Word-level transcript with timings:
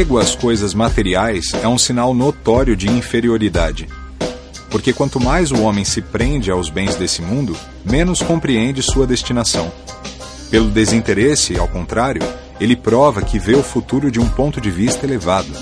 Apego 0.00 0.18
às 0.18 0.34
coisas 0.34 0.72
materiais 0.72 1.52
é 1.62 1.68
um 1.68 1.76
sinal 1.76 2.14
notório 2.14 2.74
de 2.74 2.88
inferioridade. 2.88 3.86
Porque 4.70 4.94
quanto 4.94 5.20
mais 5.20 5.52
o 5.52 5.60
homem 5.60 5.84
se 5.84 6.00
prende 6.00 6.50
aos 6.50 6.70
bens 6.70 6.94
desse 6.94 7.20
mundo, 7.20 7.54
menos 7.84 8.22
compreende 8.22 8.82
sua 8.82 9.06
destinação. 9.06 9.70
Pelo 10.50 10.70
desinteresse, 10.70 11.58
ao 11.58 11.68
contrário, 11.68 12.22
ele 12.58 12.74
prova 12.74 13.20
que 13.20 13.38
vê 13.38 13.54
o 13.54 13.62
futuro 13.62 14.10
de 14.10 14.18
um 14.18 14.26
ponto 14.26 14.58
de 14.58 14.70
vista 14.70 15.04
elevado. 15.04 15.52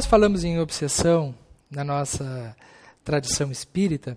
Nós 0.00 0.06
falamos 0.06 0.44
em 0.44 0.58
obsessão, 0.58 1.34
na 1.70 1.84
nossa 1.84 2.56
tradição 3.04 3.50
espírita, 3.50 4.16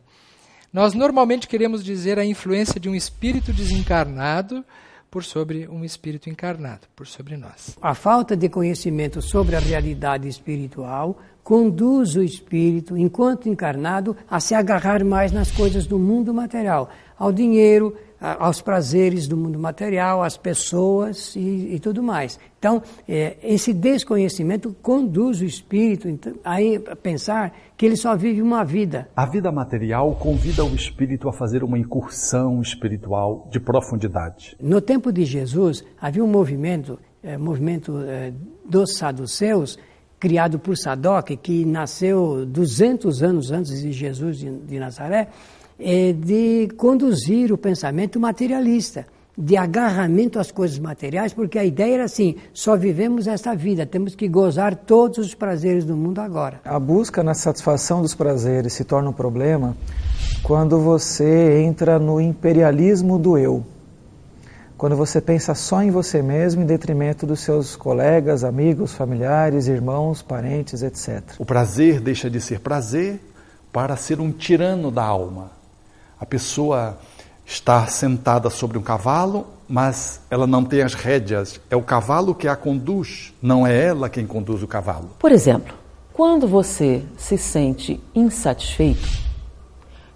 nós 0.72 0.94
normalmente 0.94 1.46
queremos 1.46 1.84
dizer 1.84 2.18
a 2.18 2.24
influência 2.24 2.80
de 2.80 2.88
um 2.88 2.96
espírito 2.96 3.52
desencarnado 3.52 4.64
por 5.12 5.26
sobre 5.26 5.68
um 5.68 5.84
espírito 5.84 6.30
encarnado, 6.30 6.88
por 6.96 7.06
sobre 7.06 7.36
nós. 7.36 7.78
A 7.82 7.94
falta 7.94 8.34
de 8.34 8.48
conhecimento 8.48 9.22
sobre 9.22 9.58
a 9.58 9.60
realidade 9.60 10.26
espiritual 10.26 11.20
conduz 11.44 12.16
o 12.16 12.24
espírito, 12.24 12.98
enquanto 12.98 13.50
encarnado, 13.50 14.16
a 14.32 14.40
se 14.40 14.56
agarrar 14.56 15.04
mais 15.04 15.34
nas 15.34 15.52
coisas 15.52 15.86
do 15.86 16.00
mundo 16.00 16.34
material, 16.34 16.90
ao 17.20 17.30
dinheiro, 17.30 17.94
aos 18.40 18.62
prazeres 18.62 19.28
do 19.28 19.36
mundo 19.36 19.60
material, 19.60 20.24
às 20.24 20.38
pessoas 20.38 21.36
e, 21.36 21.76
e 21.76 21.80
tudo 21.80 22.02
mais. 22.02 22.40
Então, 22.58 22.82
é, 23.08 23.36
esse 23.44 23.74
desconhecimento 23.74 24.74
conduz 24.82 25.42
o 25.42 25.46
espírito 25.46 26.08
então, 26.08 26.34
a 26.46 26.96
pensar 26.96 27.54
que 27.76 27.86
ele 27.86 27.98
só 27.98 28.16
vive 28.16 28.42
uma 28.42 28.64
vida. 28.64 29.10
A 29.14 29.26
vida 29.26 29.52
material 29.52 30.16
convida 30.16 30.64
o 30.64 30.74
espírito 30.74 31.28
a 31.28 31.34
fazer 31.34 31.66
uma 31.66 31.78
incursão 31.78 32.62
espiritual 32.62 33.50
de 33.52 33.60
profundidade. 33.60 34.56
No 34.62 34.80
tempo 34.80 35.12
de 35.12 35.26
Jesus, 35.26 35.84
havia 36.00 36.24
um 36.24 36.28
movimento, 36.28 36.98
é, 37.22 37.38
movimento 37.38 38.00
é, 38.08 38.32
dos 38.64 38.96
saduceus, 38.96 39.78
criado 40.18 40.58
por 40.58 40.78
Sadoc, 40.78 41.36
que 41.42 41.66
nasceu 41.66 42.46
200 42.46 43.22
anos 43.22 43.52
antes 43.52 43.82
de 43.82 43.92
Jesus 43.92 44.38
de, 44.38 44.50
de 44.50 44.80
Nazaré, 44.80 45.28
é 45.84 46.14
de 46.14 46.70
conduzir 46.78 47.52
o 47.52 47.58
pensamento 47.58 48.18
materialista, 48.20 49.06
de 49.38 49.58
agarramento 49.58 50.40
às 50.40 50.52
coisas 50.52 50.80
materiais, 50.80 51.34
porque 51.34 51.60
a 51.60 51.66
ideia 51.66 51.96
era 51.96 52.04
assim: 52.06 52.36
só 52.54 52.78
vivemos 52.78 53.28
esta 53.28 53.54
vida, 53.54 53.86
temos 53.86 54.16
que 54.16 54.28
gozar 54.28 54.76
todos 54.76 55.18
os 55.18 55.36
prazeres 55.36 55.84
do 55.84 55.98
mundo 55.98 56.20
agora. 56.20 56.62
A 56.64 56.80
busca 56.80 57.22
na 57.22 57.34
satisfação 57.34 58.02
dos 58.02 58.16
prazeres 58.16 58.74
se 58.74 58.86
torna 58.86 59.10
um 59.10 59.14
problema 59.14 59.76
quando 60.42 60.80
você 60.80 61.62
entra 61.62 62.00
no 62.00 62.22
imperialismo 62.22 63.20
do 63.20 63.38
eu. 63.38 63.66
Quando 64.78 64.96
você 64.96 65.22
pensa 65.22 65.56
só 65.56 65.82
em 65.82 65.92
você 65.92 66.22
mesmo 66.22 66.62
em 66.62 66.66
detrimento 66.66 67.26
dos 67.26 67.40
seus 67.40 67.76
colegas, 67.76 68.44
amigos, 68.44 68.94
familiares, 68.94 69.68
irmãos, 69.68 70.22
parentes, 70.22 70.82
etc. 70.82 71.24
O 71.40 71.46
prazer 71.46 72.02
deixa 72.02 72.30
de 72.30 72.42
ser 72.42 72.60
prazer 72.60 73.20
para 73.72 73.96
ser 73.96 74.20
um 74.20 74.32
tirano 74.32 74.92
da 74.92 75.04
alma 75.04 75.63
a 76.24 76.26
pessoa 76.26 76.98
está 77.46 77.86
sentada 77.86 78.50
sobre 78.50 78.78
um 78.78 78.82
cavalo, 78.82 79.46
mas 79.68 80.22
ela 80.32 80.48
não 80.48 80.64
tem 80.64 80.82
as 80.82 80.94
rédeas. 80.94 81.60
É 81.70 81.76
o 81.76 81.82
cavalo 81.82 82.34
que 82.34 82.48
a 82.48 82.56
conduz, 82.56 83.34
não 83.42 83.68
é 83.68 83.88
ela 83.88 84.08
quem 84.08 84.26
conduz 84.26 84.64
o 84.64 84.68
cavalo. 84.68 85.10
Por 85.20 85.34
exemplo, 85.34 85.76
quando 86.14 86.48
você 86.48 87.04
se 87.18 87.38
sente 87.38 88.02
insatisfeito, 88.16 89.06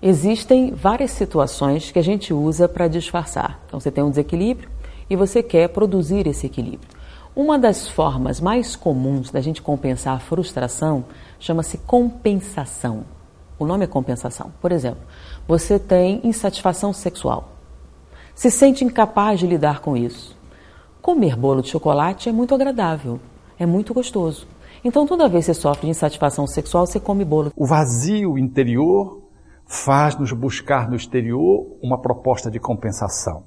existem 0.02 0.74
várias 0.74 1.12
situações 1.12 1.92
que 1.92 2.00
a 2.00 2.04
gente 2.04 2.34
usa 2.34 2.70
para 2.70 2.88
disfarçar. 2.88 3.60
Então 3.68 3.78
você 3.78 3.92
tem 3.92 4.02
um 4.02 4.10
desequilíbrio 4.10 4.70
e 5.10 5.16
você 5.18 5.44
quer 5.44 5.68
produzir 5.68 6.26
esse 6.26 6.46
equilíbrio. 6.46 6.90
Uma 7.36 7.60
das 7.60 7.90
formas 7.90 8.40
mais 8.40 8.78
comuns 8.78 9.30
da 9.30 9.42
gente 9.42 9.62
compensar 9.62 10.16
a 10.16 10.20
frustração 10.20 11.04
chama-se 11.38 11.78
compensação. 11.80 13.04
O 13.60 13.66
nome 13.66 13.84
é 13.84 13.88
compensação. 13.88 14.54
Por 14.62 14.72
exemplo, 14.72 15.02
você 15.48 15.80
tem 15.80 16.20
insatisfação 16.24 16.92
sexual. 16.92 17.50
Se 18.36 18.52
sente 18.52 18.84
incapaz 18.84 19.40
de 19.40 19.48
lidar 19.48 19.80
com 19.80 19.96
isso. 19.96 20.38
Comer 21.02 21.36
bolo 21.36 21.62
de 21.62 21.70
chocolate 21.70 22.28
é 22.30 22.32
muito 22.32 22.54
agradável, 22.54 23.20
é 23.58 23.66
muito 23.66 23.94
gostoso. 23.94 24.48
Então, 24.84 25.08
toda 25.08 25.30
vez 25.30 25.46
que 25.46 25.54
você 25.54 25.60
sofre 25.60 25.86
de 25.86 25.92
insatisfação 25.92 26.46
sexual, 26.46 26.86
você 26.86 27.00
come 27.00 27.26
bolo. 27.26 27.52
O 27.56 27.66
vazio 27.66 28.38
interior 28.38 29.24
faz-nos 29.66 30.32
buscar 30.32 30.90
no 30.90 30.96
exterior 30.96 31.78
uma 31.82 32.00
proposta 32.00 32.52
de 32.52 32.60
compensação. 32.60 33.44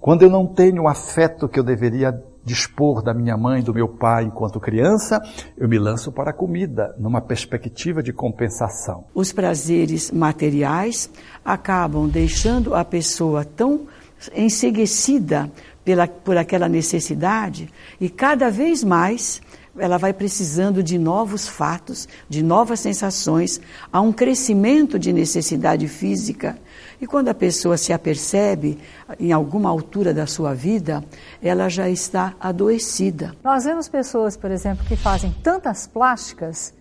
Quando 0.00 0.22
eu 0.22 0.30
não 0.30 0.46
tenho 0.46 0.82
o 0.82 0.88
afeto 0.88 1.48
que 1.48 1.58
eu 1.58 1.64
deveria 1.64 2.12
dispor 2.44 3.02
da 3.02 3.12
minha 3.12 3.36
mãe, 3.36 3.62
do 3.62 3.74
meu 3.74 3.88
pai 3.88 4.24
enquanto 4.24 4.60
criança, 4.60 5.20
eu 5.56 5.68
me 5.68 5.78
lanço 5.78 6.10
para 6.12 6.30
a 6.30 6.34
comida, 6.34 6.94
numa 6.98 7.20
perspectiva 7.20 8.02
de 8.02 8.12
compensação. 8.12 9.04
Os 9.14 9.32
prazeres 9.32 10.10
materiais 10.10 11.10
acabam 11.44 12.08
deixando 12.08 12.74
a 12.74 12.84
pessoa 12.84 13.44
tão 13.44 13.86
enseguecida 14.34 15.50
pela, 15.84 16.06
por 16.06 16.36
aquela 16.36 16.68
necessidade 16.68 17.68
e 18.00 18.08
cada 18.08 18.50
vez 18.50 18.82
mais 18.82 19.40
ela 19.78 19.98
vai 19.98 20.12
precisando 20.12 20.82
de 20.82 20.98
novos 20.98 21.46
fatos, 21.48 22.08
de 22.28 22.42
novas 22.42 22.80
sensações, 22.80 23.60
há 23.92 24.00
um 24.00 24.12
crescimento 24.12 24.98
de 24.98 25.12
necessidade 25.12 25.88
física 25.88 26.58
e 27.00 27.06
quando 27.06 27.28
a 27.28 27.34
pessoa 27.34 27.76
se 27.76 27.92
apercebe 27.92 28.78
em 29.20 29.32
alguma 29.32 29.70
altura 29.70 30.12
da 30.12 30.26
sua 30.26 30.52
vida, 30.52 31.04
ela 31.40 31.68
já 31.68 31.88
está 31.88 32.34
adoecida. 32.40 33.34
Nós 33.44 33.64
vemos 33.64 33.88
pessoas, 33.88 34.36
por 34.36 34.50
exemplo, 34.50 34.84
que 34.84 34.96
fazem 34.96 35.32
tantas 35.42 35.86
plásticas 35.86 36.74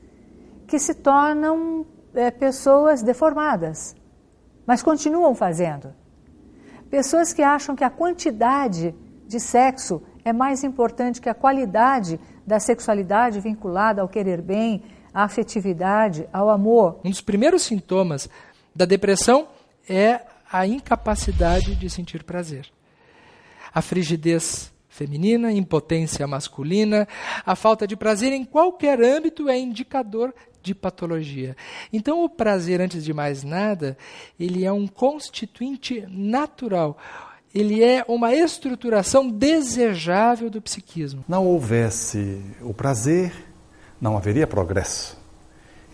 que 0.66 0.80
se 0.80 0.96
tornam 0.96 1.86
é, 2.16 2.32
pessoas 2.32 3.04
deformadas, 3.04 3.96
mas 4.66 4.82
continuam 4.82 5.36
fazendo. 5.36 5.94
Pessoas 6.90 7.32
que 7.32 7.44
acham 7.44 7.76
que 7.76 7.84
a 7.84 7.90
quantidade 7.90 8.96
de 9.28 9.40
sexo 9.40 10.02
é 10.26 10.34
mais 10.34 10.64
importante 10.64 11.22
que 11.22 11.30
a 11.30 11.34
qualidade 11.34 12.20
da 12.48 12.62
sexualidade 12.62 13.42
vinculada 13.42 14.02
ao 14.02 14.08
querer 14.08 14.42
bem, 14.42 14.82
à 15.14 15.26
afetividade, 15.26 16.28
ao 16.32 16.50
amor. 16.50 17.02
Um 17.04 17.10
dos 17.10 17.20
primeiros 17.20 17.64
sintomas 17.64 18.30
da 18.74 18.86
depressão 18.86 19.50
é 19.88 20.22
a 20.50 20.66
incapacidade 20.66 21.76
de 21.76 21.90
sentir 21.90 22.24
prazer. 22.24 22.68
A 23.74 23.82
frigidez 23.82 24.72
feminina, 24.88 25.52
impotência 25.52 26.26
masculina, 26.26 27.08
a 27.46 27.56
falta 27.56 27.86
de 27.86 27.96
prazer 27.96 28.32
em 28.32 28.46
qualquer 28.46 29.00
âmbito 29.02 29.50
é 29.50 29.60
indicador 29.60 30.34
de 30.64 30.74
patologia. 30.74 31.56
Então 31.92 32.24
o 32.24 32.30
prazer, 32.30 32.82
antes 32.82 33.04
de 33.04 33.14
mais 33.14 33.44
nada, 33.44 33.98
ele 34.40 34.66
é 34.66 34.72
um 34.72 34.88
constituinte 34.88 36.06
natural. 36.10 36.98
Ele 37.54 37.84
é 37.84 38.04
uma 38.08 38.34
estruturação 38.36 39.30
desejável 39.30 40.50
do 40.50 40.62
psiquismo. 40.62 41.24
Não 41.28 41.46
houvesse 41.46 42.42
o 42.62 42.74
prazer, 42.74 43.32
não 44.00 44.18
haveria 44.18 44.46
progresso. 44.46 45.18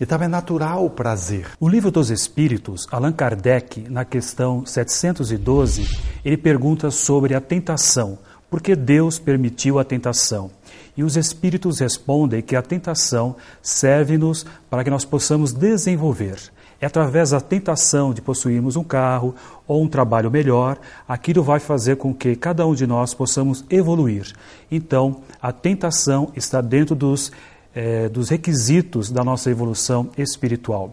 Então 0.00 0.20
é 0.20 0.26
natural 0.26 0.84
o 0.84 0.90
prazer. 0.90 1.46
O 1.60 1.68
Livro 1.68 1.90
dos 1.90 2.10
Espíritos, 2.10 2.86
Allan 2.90 3.12
Kardec, 3.12 3.88
na 3.88 4.04
questão 4.04 4.66
712, 4.66 5.98
ele 6.24 6.36
pergunta 6.36 6.90
sobre 6.90 7.34
a 7.34 7.40
tentação. 7.40 8.18
Por 8.50 8.60
que 8.60 8.74
Deus 8.74 9.18
permitiu 9.18 9.78
a 9.78 9.84
tentação? 9.84 10.50
E 10.96 11.04
os 11.04 11.16
Espíritos 11.16 11.78
respondem 11.78 12.42
que 12.42 12.56
a 12.56 12.62
tentação 12.62 13.36
serve-nos 13.62 14.44
para 14.68 14.82
que 14.82 14.90
nós 14.90 15.04
possamos 15.04 15.52
desenvolver. 15.52 16.38
É 16.84 16.86
através 16.86 17.30
da 17.30 17.40
tentação 17.40 18.12
de 18.12 18.20
possuirmos 18.20 18.76
um 18.76 18.84
carro 18.84 19.34
ou 19.66 19.82
um 19.82 19.88
trabalho 19.88 20.30
melhor, 20.30 20.78
aquilo 21.08 21.42
vai 21.42 21.58
fazer 21.58 21.96
com 21.96 22.12
que 22.12 22.36
cada 22.36 22.66
um 22.66 22.74
de 22.74 22.86
nós 22.86 23.14
possamos 23.14 23.64
evoluir. 23.70 24.34
Então, 24.70 25.22
a 25.40 25.50
tentação 25.50 26.30
está 26.36 26.60
dentro 26.60 26.94
dos 26.94 27.32
é, 27.74 28.10
dos 28.10 28.28
requisitos 28.28 29.10
da 29.10 29.24
nossa 29.24 29.50
evolução 29.50 30.10
espiritual. 30.18 30.92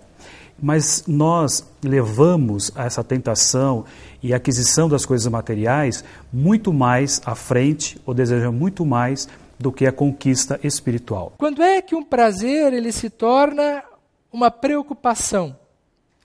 Mas 0.57 1.03
nós 1.05 1.65
levamos 1.83 2.71
essa 2.73 3.03
tentação 3.03 3.83
e 4.23 4.33
aquisição 4.33 4.87
das 4.87 5.05
coisas 5.05 5.29
materiais 5.29 6.05
muito 6.31 6.71
mais 6.71 7.21
à 7.25 7.35
frente, 7.35 7.99
ou 8.05 8.13
desejamos 8.13 8.57
muito 8.57 8.85
mais 8.85 9.27
do 9.59 9.73
que 9.73 9.85
a 9.85 9.91
conquista 9.91 10.57
espiritual. 10.63 11.33
Quando 11.37 11.61
é 11.61 11.81
que 11.81 11.95
um 11.95 12.03
prazer 12.03 12.71
ele 12.71 12.94
se 12.94 13.09
torna 13.09 13.83
uma 14.31 14.49
preocupação? 14.49 15.59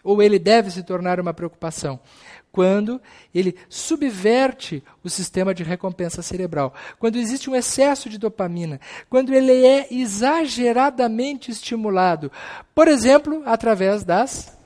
Ou 0.06 0.23
ele 0.23 0.38
deve 0.38 0.70
se 0.70 0.82
tornar 0.85 1.19
uma 1.19 1.35
preocupação? 1.35 1.99
Quando 2.53 3.00
ele 3.35 3.55
subverte 3.69 4.82
o 5.05 5.11
sistema 5.11 5.53
de 5.53 5.62
recompensa 5.62 6.23
cerebral, 6.23 6.73
quando 6.99 7.17
existe 7.17 7.50
um 7.50 7.55
excesso 7.55 8.08
de 8.08 8.17
dopamina, 8.17 8.81
quando 9.11 9.35
ele 9.35 9.67
é 9.67 9.93
exageradamente 9.93 11.50
estimulado, 11.50 12.31
por 12.75 12.88
exemplo, 12.88 13.43
através 13.44 14.05
das 14.05 14.56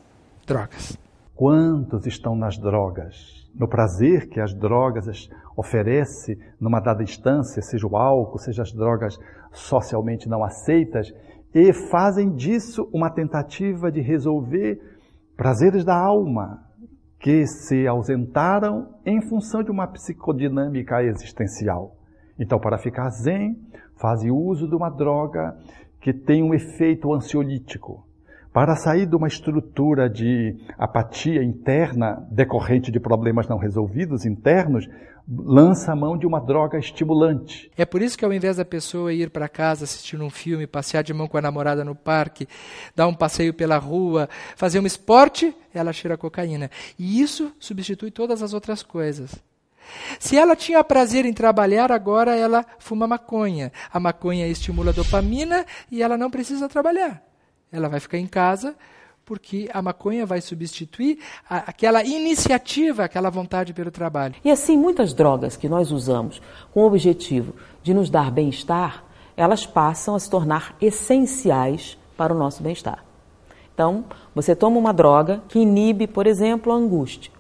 drogas. 0.47 0.97
Quantos 1.35 2.07
estão 2.07 2.37
nas 2.37 2.59
drogas? 2.59 3.49
No 3.55 3.67
prazer 3.67 4.29
que 4.29 4.39
as 4.39 4.55
drogas 4.55 5.29
oferecem 5.57 6.39
numa 6.61 6.79
dada 6.79 7.03
instância, 7.03 7.61
seja 7.61 7.87
o 7.87 7.97
álcool, 7.97 8.39
seja 8.39 8.63
as 8.63 8.73
drogas 8.73 9.19
socialmente 9.53 10.29
não 10.29 10.45
aceitas, 10.45 11.13
e 11.53 11.73
fazem 11.73 12.31
disso 12.35 12.89
uma 12.93 13.11
tentativa 13.11 13.91
de 13.91 14.01
resolver 14.01 15.00
prazeres 15.41 15.87
da 15.87 15.97
alma 15.97 16.67
que 17.19 17.47
se 17.47 17.87
ausentaram 17.87 18.89
em 19.07 19.23
função 19.23 19.63
de 19.63 19.71
uma 19.71 19.87
psicodinâmica 19.87 21.03
existencial. 21.03 21.97
Então, 22.39 22.59
para 22.59 22.77
ficar 22.77 23.09
zen, 23.09 23.57
fazem 23.97 24.31
uso 24.31 24.69
de 24.69 24.75
uma 24.75 24.91
droga 24.91 25.57
que 25.99 26.13
tem 26.13 26.43
um 26.43 26.53
efeito 26.53 27.11
ansiolítico. 27.15 28.07
Para 28.53 28.77
sair 28.77 29.07
de 29.07 29.17
uma 29.17 29.29
estrutura 29.29 30.11
de 30.11 30.59
apatia 30.77 31.43
interna 31.43 32.23
decorrente 32.31 32.93
de 32.93 33.01
problemas 33.01 33.49
não 33.49 33.57
resolvidos 33.57 34.27
internos, 34.27 34.87
lança 35.31 35.93
a 35.93 35.97
mão 35.97 36.19
de 36.19 36.27
uma 36.27 36.41
droga 36.41 36.77
estimulante. 36.79 37.71
É 37.77 37.85
por 37.85 38.03
isso 38.03 38.19
que 38.19 38.25
ao 38.25 38.33
invés 38.33 38.57
da 38.57 38.65
pessoa 38.65 39.13
ir 39.13 39.31
para 39.31 39.49
casa 39.49 39.85
assistir 39.85 40.21
um 40.21 40.29
filme, 40.29 40.67
passear 40.67 41.05
de 41.05 41.15
mão 41.15 41.29
com 41.29 41.39
a 41.39 41.43
namorada 41.43 41.85
no 41.85 41.95
parque, 41.95 42.49
dar 42.97 43.07
um 43.07 43.15
passeio 43.15 43.55
pela 43.55 43.79
rua, 43.79 44.29
fazer 44.57 44.81
um 44.81 44.87
esporte, 44.87 45.55
ela 45.73 45.93
cheira 45.93 46.17
cocaína. 46.17 46.71
E 46.99 47.21
isso 47.21 47.53
substitui 47.61 48.11
todas 48.11 48.43
as 48.43 48.53
outras 48.53 48.83
coisas. 48.83 49.35
Se 50.19 50.37
ela 50.37 50.57
tinha 50.57 50.83
prazer 50.85 51.25
em 51.25 51.33
trabalhar, 51.33 51.91
agora 51.93 52.37
ela 52.37 52.65
fuma 52.79 53.07
maconha. 53.07 53.73
A 53.93 54.01
maconha 54.01 54.47
estimula 54.49 54.91
a 54.91 54.95
dopamina 54.95 55.65
e 55.91 56.03
ela 56.03 56.17
não 56.17 56.31
precisa 56.31 56.69
trabalhar. 56.69 57.23
Ela 57.73 57.89
vai 57.89 58.01
ficar 58.01 58.19
em 58.19 58.27
casa 58.27 58.75
porque 59.31 59.71
a 59.73 59.81
maconha 59.81 60.27
vai 60.27 60.41
substituir 60.41 61.21
a, 61.49 61.59
aquela 61.59 62.03
iniciativa, 62.03 63.05
aquela 63.05 63.31
vontade 63.31 63.73
pelo 63.73 63.89
trabalho. 63.89 64.35
E 64.45 64.51
assim, 64.51 64.77
muitas 64.77 65.15
drogas 65.15 65.57
que 65.57 65.69
nós 65.69 65.93
usamos 65.93 66.43
com 66.75 66.83
o 66.83 66.87
objetivo 66.89 67.55
de 67.81 67.95
nos 67.95 68.11
dar 68.11 68.29
bem-estar, 68.29 69.05
elas 69.37 69.65
passam 69.65 70.17
a 70.17 70.19
se 70.19 70.29
tornar 70.29 70.75
essenciais 70.81 71.97
para 72.17 72.35
o 72.35 72.37
nosso 72.37 72.61
bem-estar. 72.61 73.05
Então, 73.73 74.05
você 74.35 74.57
toma 74.57 74.81
uma 74.81 74.93
droga 74.93 75.41
que 75.49 75.61
inibe, 75.61 76.09
por 76.09 76.27
exemplo, 76.27 76.73
a 76.73 76.75
angústia. 76.75 77.31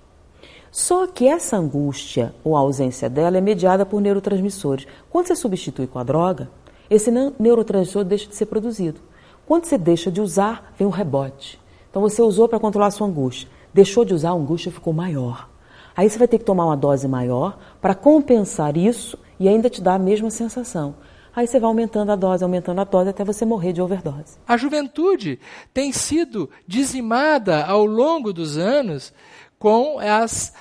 Só 0.71 1.09
que 1.09 1.27
essa 1.27 1.57
angústia 1.57 2.33
ou 2.45 2.57
a 2.57 2.61
ausência 2.61 3.11
dela 3.11 3.37
é 3.37 3.41
mediada 3.41 3.85
por 3.85 4.01
neurotransmissores. 4.01 4.87
Quando 5.11 5.27
você 5.27 5.35
substitui 5.35 5.89
com 5.89 5.99
a 5.99 6.05
droga, 6.05 6.49
esse 6.89 7.11
neurotransmissor 7.11 8.05
deixa 8.05 8.29
de 8.29 8.37
ser 8.37 8.47
produzido. 8.47 9.01
Quando 9.45 9.65
você 9.65 9.77
deixa 9.77 10.09
de 10.09 10.21
usar, 10.21 10.73
vem 10.79 10.87
o 10.87 10.91
rebote. 10.91 11.60
Então 11.91 12.01
você 12.01 12.23
usou 12.23 12.49
para 12.49 12.61
controlar 12.61 12.87
a 12.87 12.91
sua 12.91 13.07
angústia. 13.07 13.49
Deixou 13.75 14.05
de 14.05 14.15
usar, 14.15 14.31
a 14.31 14.35
angústia 14.35 14.73
ficou 14.73 14.93
maior. 14.93 15.51
Aí 15.97 16.09
você 16.09 16.19
vai 16.19 16.29
ter 16.29 16.39
que 16.39 16.45
tomar 16.45 16.65
uma 16.67 16.77
dose 16.77 17.07
maior 17.07 17.59
para 17.81 17.95
compensar 17.95 18.77
isso 18.77 19.19
e 19.39 19.49
ainda 19.49 19.69
te 19.69 19.83
dar 19.83 19.95
a 19.95 19.99
mesma 19.99 20.31
sensação. 20.31 20.95
Aí 21.35 21.47
você 21.47 21.61
vai 21.61 21.69
aumentando 21.69 22.11
a 22.11 22.17
dose, 22.17 22.43
aumentando 22.43 22.81
a 22.81 22.85
dose 22.85 23.11
até 23.11 23.25
você 23.25 23.45
morrer 23.45 23.73
de 23.73 23.81
overdose. 23.81 24.39
A 24.47 24.57
juventude 24.57 25.39
tem 25.73 25.93
sido 25.93 26.51
dizimada 26.67 27.65
ao 27.65 27.85
longo 27.85 28.33
dos 28.33 28.57
anos 28.57 29.13
com 29.59 29.99
as 29.99 30.53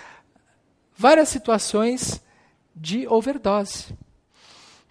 várias 0.96 1.30
situações 1.30 2.22
de 2.76 3.08
overdose. 3.08 3.96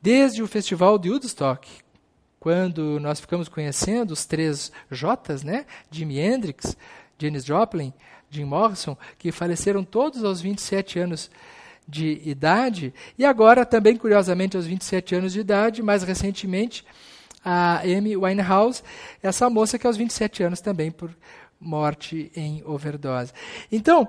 Desde 0.00 0.43
o 0.43 0.49
festival 0.49 0.99
de 0.99 1.11
Woodstock, 1.11 1.69
quando 2.49 2.99
nós 2.99 3.21
ficamos 3.21 3.47
conhecendo 3.47 4.12
os 4.12 4.25
três 4.25 4.73
Jotas, 4.91 5.43
né? 5.43 5.67
Jimi 5.91 6.19
Hendrix, 6.19 6.75
Janis 7.19 7.45
Joplin, 7.45 7.93
Jim 8.31 8.45
Morrison, 8.45 8.97
que 9.19 9.31
faleceram 9.31 9.85
todos 9.85 10.25
aos 10.25 10.41
27 10.41 10.99
anos 10.99 11.31
de 11.87 12.23
idade, 12.25 12.95
e 13.19 13.25
agora 13.27 13.67
também, 13.67 13.99
curiosamente, 13.99 14.56
aos 14.56 14.65
27 14.65 15.15
anos 15.15 15.35
de 15.35 15.41
idade, 15.41 15.83
mais 15.83 16.03
recentemente, 16.03 16.87
a 17.45 17.81
Amy 17.81 18.17
Winehouse, 18.17 18.83
essa 19.23 19.50
moça 19.50 19.79
que 19.79 19.87
aos 19.87 19.99
27 19.99 20.43
anos 20.43 20.62
também 20.62 20.91
por 20.91 21.15
morte 21.61 22.33
em 22.35 22.62
overdose. 22.65 23.31
Então, 23.71 24.09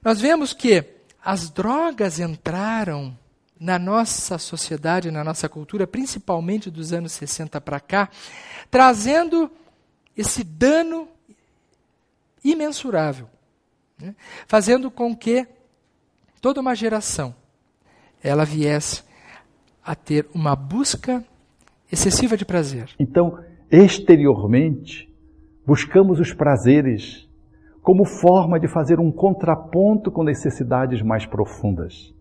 nós 0.00 0.20
vemos 0.20 0.52
que 0.52 0.84
as 1.24 1.50
drogas 1.50 2.20
entraram 2.20 3.18
na 3.58 3.78
nossa 3.78 4.38
sociedade, 4.38 5.10
na 5.10 5.22
nossa 5.22 5.48
cultura, 5.48 5.86
principalmente 5.86 6.70
dos 6.70 6.92
anos 6.92 7.12
60 7.12 7.60
para 7.60 7.80
cá, 7.80 8.08
trazendo 8.70 9.50
esse 10.16 10.42
dano 10.42 11.08
imensurável, 12.44 13.28
né? 13.98 14.14
fazendo 14.46 14.90
com 14.90 15.16
que 15.16 15.46
toda 16.40 16.60
uma 16.60 16.74
geração 16.74 17.34
ela 18.22 18.44
viesse 18.44 19.02
a 19.84 19.94
ter 19.94 20.26
uma 20.34 20.56
busca 20.56 21.24
excessiva 21.90 22.36
de 22.36 22.44
prazer. 22.44 22.90
Então, 22.98 23.38
exteriormente, 23.70 25.12
buscamos 25.66 26.18
os 26.20 26.32
prazeres 26.32 27.28
como 27.82 28.04
forma 28.04 28.58
de 28.58 28.66
fazer 28.66 28.98
um 28.98 29.12
contraponto 29.12 30.10
com 30.10 30.24
necessidades 30.24 31.02
mais 31.02 31.26
profundas 31.26 32.13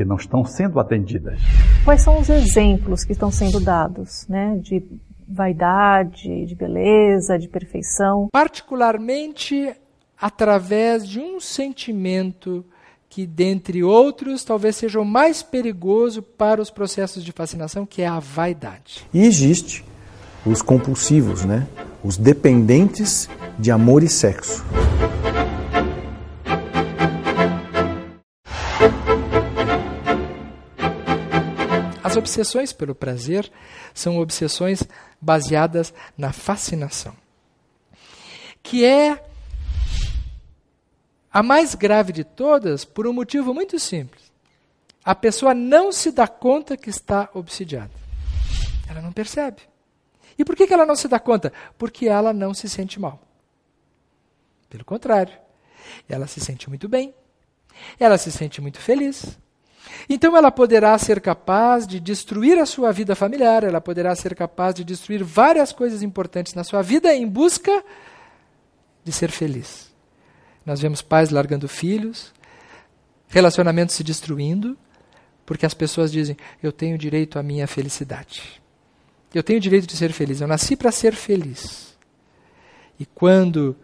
que 0.00 0.04
não 0.04 0.16
estão 0.16 0.46
sendo 0.46 0.80
atendidas. 0.80 1.38
Quais 1.84 2.00
são 2.00 2.18
os 2.18 2.30
exemplos 2.30 3.04
que 3.04 3.12
estão 3.12 3.30
sendo 3.30 3.60
dados, 3.60 4.26
né, 4.26 4.58
de 4.58 4.82
vaidade, 5.28 6.46
de 6.46 6.54
beleza, 6.54 7.38
de 7.38 7.46
perfeição? 7.46 8.28
Particularmente 8.32 9.74
através 10.18 11.06
de 11.06 11.20
um 11.20 11.38
sentimento 11.38 12.64
que, 13.10 13.26
dentre 13.26 13.84
outros, 13.84 14.42
talvez 14.42 14.76
seja 14.76 14.98
o 14.98 15.04
mais 15.04 15.42
perigoso 15.42 16.22
para 16.22 16.62
os 16.62 16.70
processos 16.70 17.22
de 17.22 17.32
fascinação, 17.32 17.84
que 17.84 18.00
é 18.00 18.06
a 18.06 18.18
vaidade. 18.18 19.06
E 19.12 19.22
existe 19.22 19.84
os 20.46 20.62
compulsivos, 20.62 21.44
né? 21.44 21.66
Os 22.02 22.16
dependentes 22.16 23.28
de 23.58 23.70
amor 23.70 24.02
e 24.02 24.08
sexo. 24.08 24.64
As 32.10 32.16
obsessões 32.16 32.72
pelo 32.72 32.92
prazer 32.92 33.48
são 33.94 34.18
obsessões 34.18 34.82
baseadas 35.20 35.94
na 36.18 36.32
fascinação, 36.32 37.16
que 38.64 38.84
é 38.84 39.24
a 41.32 41.40
mais 41.40 41.76
grave 41.76 42.12
de 42.12 42.24
todas 42.24 42.84
por 42.84 43.06
um 43.06 43.12
motivo 43.12 43.54
muito 43.54 43.78
simples. 43.78 44.32
A 45.04 45.14
pessoa 45.14 45.54
não 45.54 45.92
se 45.92 46.10
dá 46.10 46.26
conta 46.26 46.76
que 46.76 46.90
está 46.90 47.30
obsidiada. 47.32 47.92
Ela 48.88 49.00
não 49.00 49.12
percebe. 49.12 49.62
E 50.36 50.44
por 50.44 50.56
que 50.56 50.64
ela 50.64 50.84
não 50.84 50.96
se 50.96 51.06
dá 51.06 51.20
conta? 51.20 51.52
Porque 51.78 52.08
ela 52.08 52.32
não 52.32 52.52
se 52.52 52.68
sente 52.68 52.98
mal. 52.98 53.20
Pelo 54.68 54.84
contrário, 54.84 55.38
ela 56.08 56.26
se 56.26 56.40
sente 56.40 56.68
muito 56.68 56.88
bem, 56.88 57.14
ela 58.00 58.18
se 58.18 58.32
sente 58.32 58.60
muito 58.60 58.80
feliz, 58.80 59.38
então 60.08 60.36
ela 60.36 60.50
poderá 60.50 60.96
ser 60.98 61.20
capaz 61.20 61.86
de 61.86 62.00
destruir 62.00 62.58
a 62.58 62.66
sua 62.66 62.92
vida 62.92 63.14
familiar, 63.14 63.64
ela 63.64 63.80
poderá 63.80 64.14
ser 64.14 64.34
capaz 64.34 64.74
de 64.74 64.84
destruir 64.84 65.22
várias 65.22 65.72
coisas 65.72 66.02
importantes 66.02 66.54
na 66.54 66.64
sua 66.64 66.82
vida 66.82 67.14
em 67.14 67.26
busca 67.26 67.82
de 69.04 69.12
ser 69.12 69.30
feliz. 69.30 69.90
Nós 70.64 70.80
vemos 70.80 71.02
pais 71.02 71.30
largando 71.30 71.68
filhos, 71.68 72.32
relacionamentos 73.28 73.94
se 73.94 74.04
destruindo, 74.04 74.76
porque 75.46 75.66
as 75.66 75.74
pessoas 75.74 76.12
dizem: 76.12 76.36
Eu 76.62 76.70
tenho 76.70 76.98
direito 76.98 77.38
à 77.38 77.42
minha 77.42 77.66
felicidade. 77.66 78.60
Eu 79.34 79.42
tenho 79.42 79.60
direito 79.60 79.86
de 79.86 79.96
ser 79.96 80.12
feliz. 80.12 80.40
Eu 80.40 80.48
nasci 80.48 80.76
para 80.76 80.90
ser 80.90 81.14
feliz. 81.14 81.96
E 82.98 83.06
quando 83.06 83.76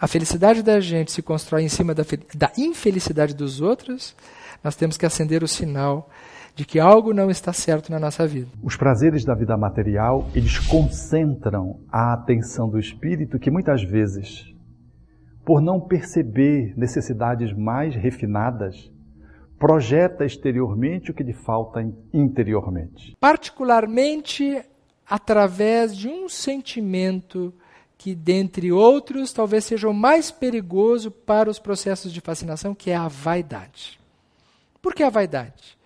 a 0.00 0.06
felicidade 0.06 0.62
da 0.62 0.80
gente 0.80 1.12
se 1.12 1.22
constrói 1.22 1.62
em 1.62 1.68
cima 1.68 1.94
da, 1.94 2.04
da 2.34 2.52
infelicidade 2.56 3.34
dos 3.34 3.60
outros, 3.60 4.14
nós 4.62 4.76
temos 4.76 4.96
que 4.96 5.06
acender 5.06 5.42
o 5.42 5.48
sinal 5.48 6.08
de 6.54 6.64
que 6.64 6.78
algo 6.78 7.14
não 7.14 7.30
está 7.30 7.52
certo 7.52 7.90
na 7.90 7.98
nossa 7.98 8.26
vida. 8.26 8.48
Os 8.62 8.76
prazeres 8.76 9.24
da 9.24 9.34
vida 9.34 9.56
material, 9.56 10.28
eles 10.34 10.58
concentram 10.58 11.80
a 11.90 12.12
atenção 12.12 12.68
do 12.68 12.78
espírito 12.78 13.38
que 13.38 13.50
muitas 13.50 13.82
vezes, 13.82 14.52
por 15.44 15.62
não 15.62 15.80
perceber 15.80 16.74
necessidades 16.76 17.56
mais 17.56 17.94
refinadas, 17.96 18.90
projeta 19.58 20.24
exteriormente 20.24 21.10
o 21.10 21.14
que 21.14 21.22
lhe 21.22 21.32
falta 21.32 21.80
interiormente. 22.12 23.16
Particularmente 23.18 24.62
através 25.08 25.96
de 25.96 26.08
um 26.08 26.28
sentimento 26.28 27.52
que, 27.98 28.14
dentre 28.14 28.72
outros, 28.72 29.32
talvez 29.32 29.64
seja 29.64 29.88
o 29.88 29.94
mais 29.94 30.30
perigoso 30.30 31.10
para 31.10 31.50
os 31.50 31.58
processos 31.58 32.12
de 32.12 32.20
fascinação, 32.20 32.74
que 32.74 32.90
é 32.90 32.96
a 32.96 33.08
vaidade. 33.08 34.01
Por 34.82 34.94
que 34.94 35.04
a 35.04 35.10
vaidade? 35.10 35.80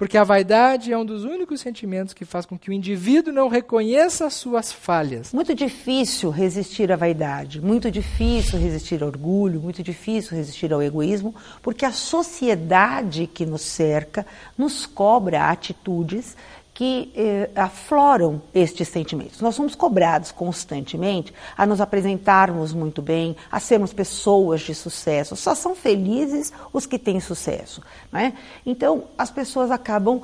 Porque 0.00 0.16
a 0.16 0.24
vaidade 0.24 0.90
é 0.90 0.96
um 0.96 1.04
dos 1.04 1.24
únicos 1.24 1.60
sentimentos 1.60 2.14
que 2.14 2.24
faz 2.24 2.46
com 2.46 2.58
que 2.58 2.70
o 2.70 2.72
indivíduo 2.72 3.34
não 3.34 3.48
reconheça 3.48 4.24
as 4.24 4.32
suas 4.32 4.72
falhas. 4.72 5.30
Muito 5.30 5.54
difícil 5.54 6.30
resistir 6.30 6.90
à 6.90 6.96
vaidade, 6.96 7.60
muito 7.60 7.90
difícil 7.90 8.58
resistir 8.58 9.02
ao 9.02 9.10
orgulho, 9.10 9.60
muito 9.60 9.82
difícil 9.82 10.34
resistir 10.34 10.72
ao 10.72 10.82
egoísmo, 10.82 11.34
porque 11.60 11.84
a 11.84 11.92
sociedade 11.92 13.26
que 13.26 13.44
nos 13.44 13.60
cerca 13.60 14.26
nos 14.56 14.86
cobra 14.86 15.50
atitudes 15.50 16.34
que 16.80 17.12
eh, 17.14 17.50
afloram 17.54 18.40
estes 18.54 18.88
sentimentos. 18.88 19.42
Nós 19.42 19.54
somos 19.54 19.74
cobrados 19.74 20.32
constantemente 20.32 21.30
a 21.54 21.66
nos 21.66 21.78
apresentarmos 21.78 22.72
muito 22.72 23.02
bem, 23.02 23.36
a 23.52 23.60
sermos 23.60 23.92
pessoas 23.92 24.62
de 24.62 24.74
sucesso. 24.74 25.36
Só 25.36 25.54
são 25.54 25.74
felizes 25.74 26.50
os 26.72 26.86
que 26.86 26.98
têm 26.98 27.20
sucesso. 27.20 27.82
Né? 28.10 28.32
Então, 28.64 29.04
as 29.18 29.30
pessoas 29.30 29.70
acabam, 29.70 30.22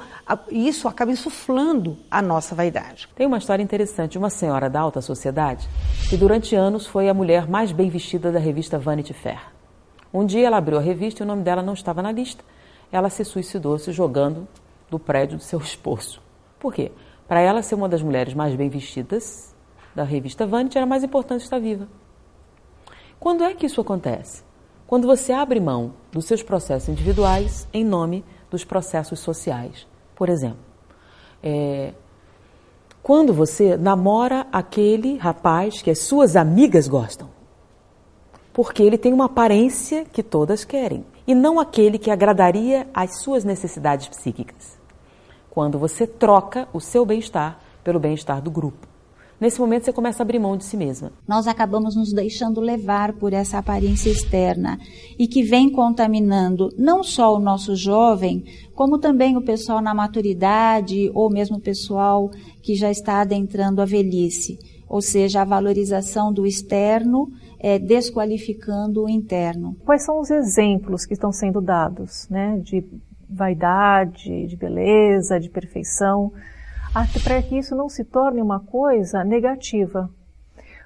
isso 0.50 0.88
acaba 0.88 1.12
insuflando 1.12 1.98
a 2.10 2.22
nossa 2.22 2.54
vaidade. 2.54 3.06
Tem 3.14 3.26
uma 3.26 3.36
história 3.36 3.62
interessante. 3.62 4.16
Uma 4.16 4.30
senhora 4.30 4.70
da 4.70 4.80
alta 4.80 5.02
sociedade, 5.02 5.68
que 6.08 6.16
durante 6.16 6.56
anos 6.56 6.86
foi 6.86 7.10
a 7.10 7.12
mulher 7.12 7.46
mais 7.46 7.70
bem 7.70 7.90
vestida 7.90 8.32
da 8.32 8.38
revista 8.38 8.78
Vanity 8.78 9.12
Fair. 9.12 9.42
Um 10.10 10.24
dia 10.24 10.46
ela 10.46 10.56
abriu 10.56 10.78
a 10.78 10.80
revista 10.80 11.22
e 11.22 11.24
o 11.24 11.26
nome 11.26 11.42
dela 11.42 11.62
não 11.62 11.74
estava 11.74 12.00
na 12.00 12.10
lista. 12.10 12.42
Ela 12.90 13.10
se 13.10 13.26
suicidou 13.26 13.78
se 13.78 13.92
jogando 13.92 14.48
do 14.90 14.98
prédio 14.98 15.36
do 15.36 15.42
seu 15.42 15.60
esposo. 15.60 16.24
Por 16.58 16.72
quê? 16.72 16.92
Para 17.28 17.40
ela 17.40 17.62
ser 17.62 17.74
uma 17.74 17.88
das 17.88 18.02
mulheres 18.02 18.34
mais 18.34 18.54
bem 18.54 18.68
vestidas 18.68 19.54
da 19.94 20.04
revista 20.04 20.46
Vanity, 20.46 20.76
era 20.76 20.86
mais 20.86 21.02
importante 21.02 21.42
estar 21.42 21.58
viva. 21.58 21.88
Quando 23.18 23.42
é 23.42 23.54
que 23.54 23.66
isso 23.66 23.80
acontece? 23.80 24.44
Quando 24.86 25.06
você 25.06 25.32
abre 25.32 25.58
mão 25.58 25.94
dos 26.12 26.26
seus 26.26 26.42
processos 26.42 26.88
individuais 26.88 27.66
em 27.72 27.84
nome 27.84 28.24
dos 28.50 28.64
processos 28.64 29.18
sociais. 29.18 29.86
Por 30.14 30.28
exemplo, 30.28 30.58
é, 31.42 31.92
quando 33.02 33.32
você 33.32 33.76
namora 33.76 34.46
aquele 34.52 35.16
rapaz 35.16 35.82
que 35.82 35.90
as 35.90 36.00
suas 36.00 36.36
amigas 36.36 36.86
gostam, 36.86 37.28
porque 38.52 38.82
ele 38.82 38.96
tem 38.96 39.12
uma 39.12 39.26
aparência 39.26 40.04
que 40.04 40.22
todas 40.22 40.64
querem, 40.64 41.04
e 41.26 41.34
não 41.34 41.58
aquele 41.58 41.98
que 41.98 42.10
agradaria 42.10 42.86
às 42.94 43.20
suas 43.22 43.44
necessidades 43.44 44.08
psíquicas 44.08 44.76
quando 45.56 45.78
você 45.78 46.06
troca 46.06 46.68
o 46.70 46.78
seu 46.78 47.06
bem-estar 47.06 47.58
pelo 47.82 47.98
bem-estar 47.98 48.42
do 48.42 48.50
grupo. 48.50 48.86
Nesse 49.40 49.58
momento 49.58 49.86
você 49.86 49.92
começa 49.92 50.22
a 50.22 50.24
abrir 50.24 50.38
mão 50.38 50.54
de 50.54 50.64
si 50.64 50.76
mesma. 50.76 51.10
Nós 51.26 51.46
acabamos 51.46 51.96
nos 51.96 52.12
deixando 52.12 52.60
levar 52.60 53.14
por 53.14 53.32
essa 53.32 53.56
aparência 53.56 54.10
externa 54.10 54.78
e 55.18 55.26
que 55.26 55.42
vem 55.42 55.70
contaminando 55.70 56.68
não 56.76 57.02
só 57.02 57.34
o 57.34 57.38
nosso 57.38 57.74
jovem, 57.74 58.44
como 58.74 58.98
também 58.98 59.34
o 59.38 59.40
pessoal 59.40 59.80
na 59.80 59.94
maturidade 59.94 61.10
ou 61.14 61.30
mesmo 61.30 61.56
o 61.56 61.60
pessoal 61.60 62.30
que 62.62 62.74
já 62.74 62.90
está 62.90 63.22
adentrando 63.22 63.80
a 63.80 63.86
velhice. 63.86 64.58
Ou 64.86 65.00
seja, 65.00 65.40
a 65.40 65.46
valorização 65.46 66.34
do 66.34 66.46
externo 66.46 67.30
é, 67.58 67.78
desqualificando 67.78 69.04
o 69.04 69.08
interno. 69.08 69.74
Quais 69.86 70.04
são 70.04 70.20
os 70.20 70.30
exemplos 70.30 71.06
que 71.06 71.14
estão 71.14 71.32
sendo 71.32 71.62
dados 71.62 72.28
né, 72.28 72.60
de 72.62 72.84
vaidade, 73.28 74.46
de 74.46 74.56
beleza, 74.56 75.40
de 75.40 75.50
perfeição, 75.50 76.32
para 77.22 77.42
que 77.42 77.58
isso 77.58 77.74
não 77.74 77.88
se 77.88 78.04
torne 78.04 78.40
uma 78.40 78.60
coisa 78.60 79.22
negativa. 79.22 80.08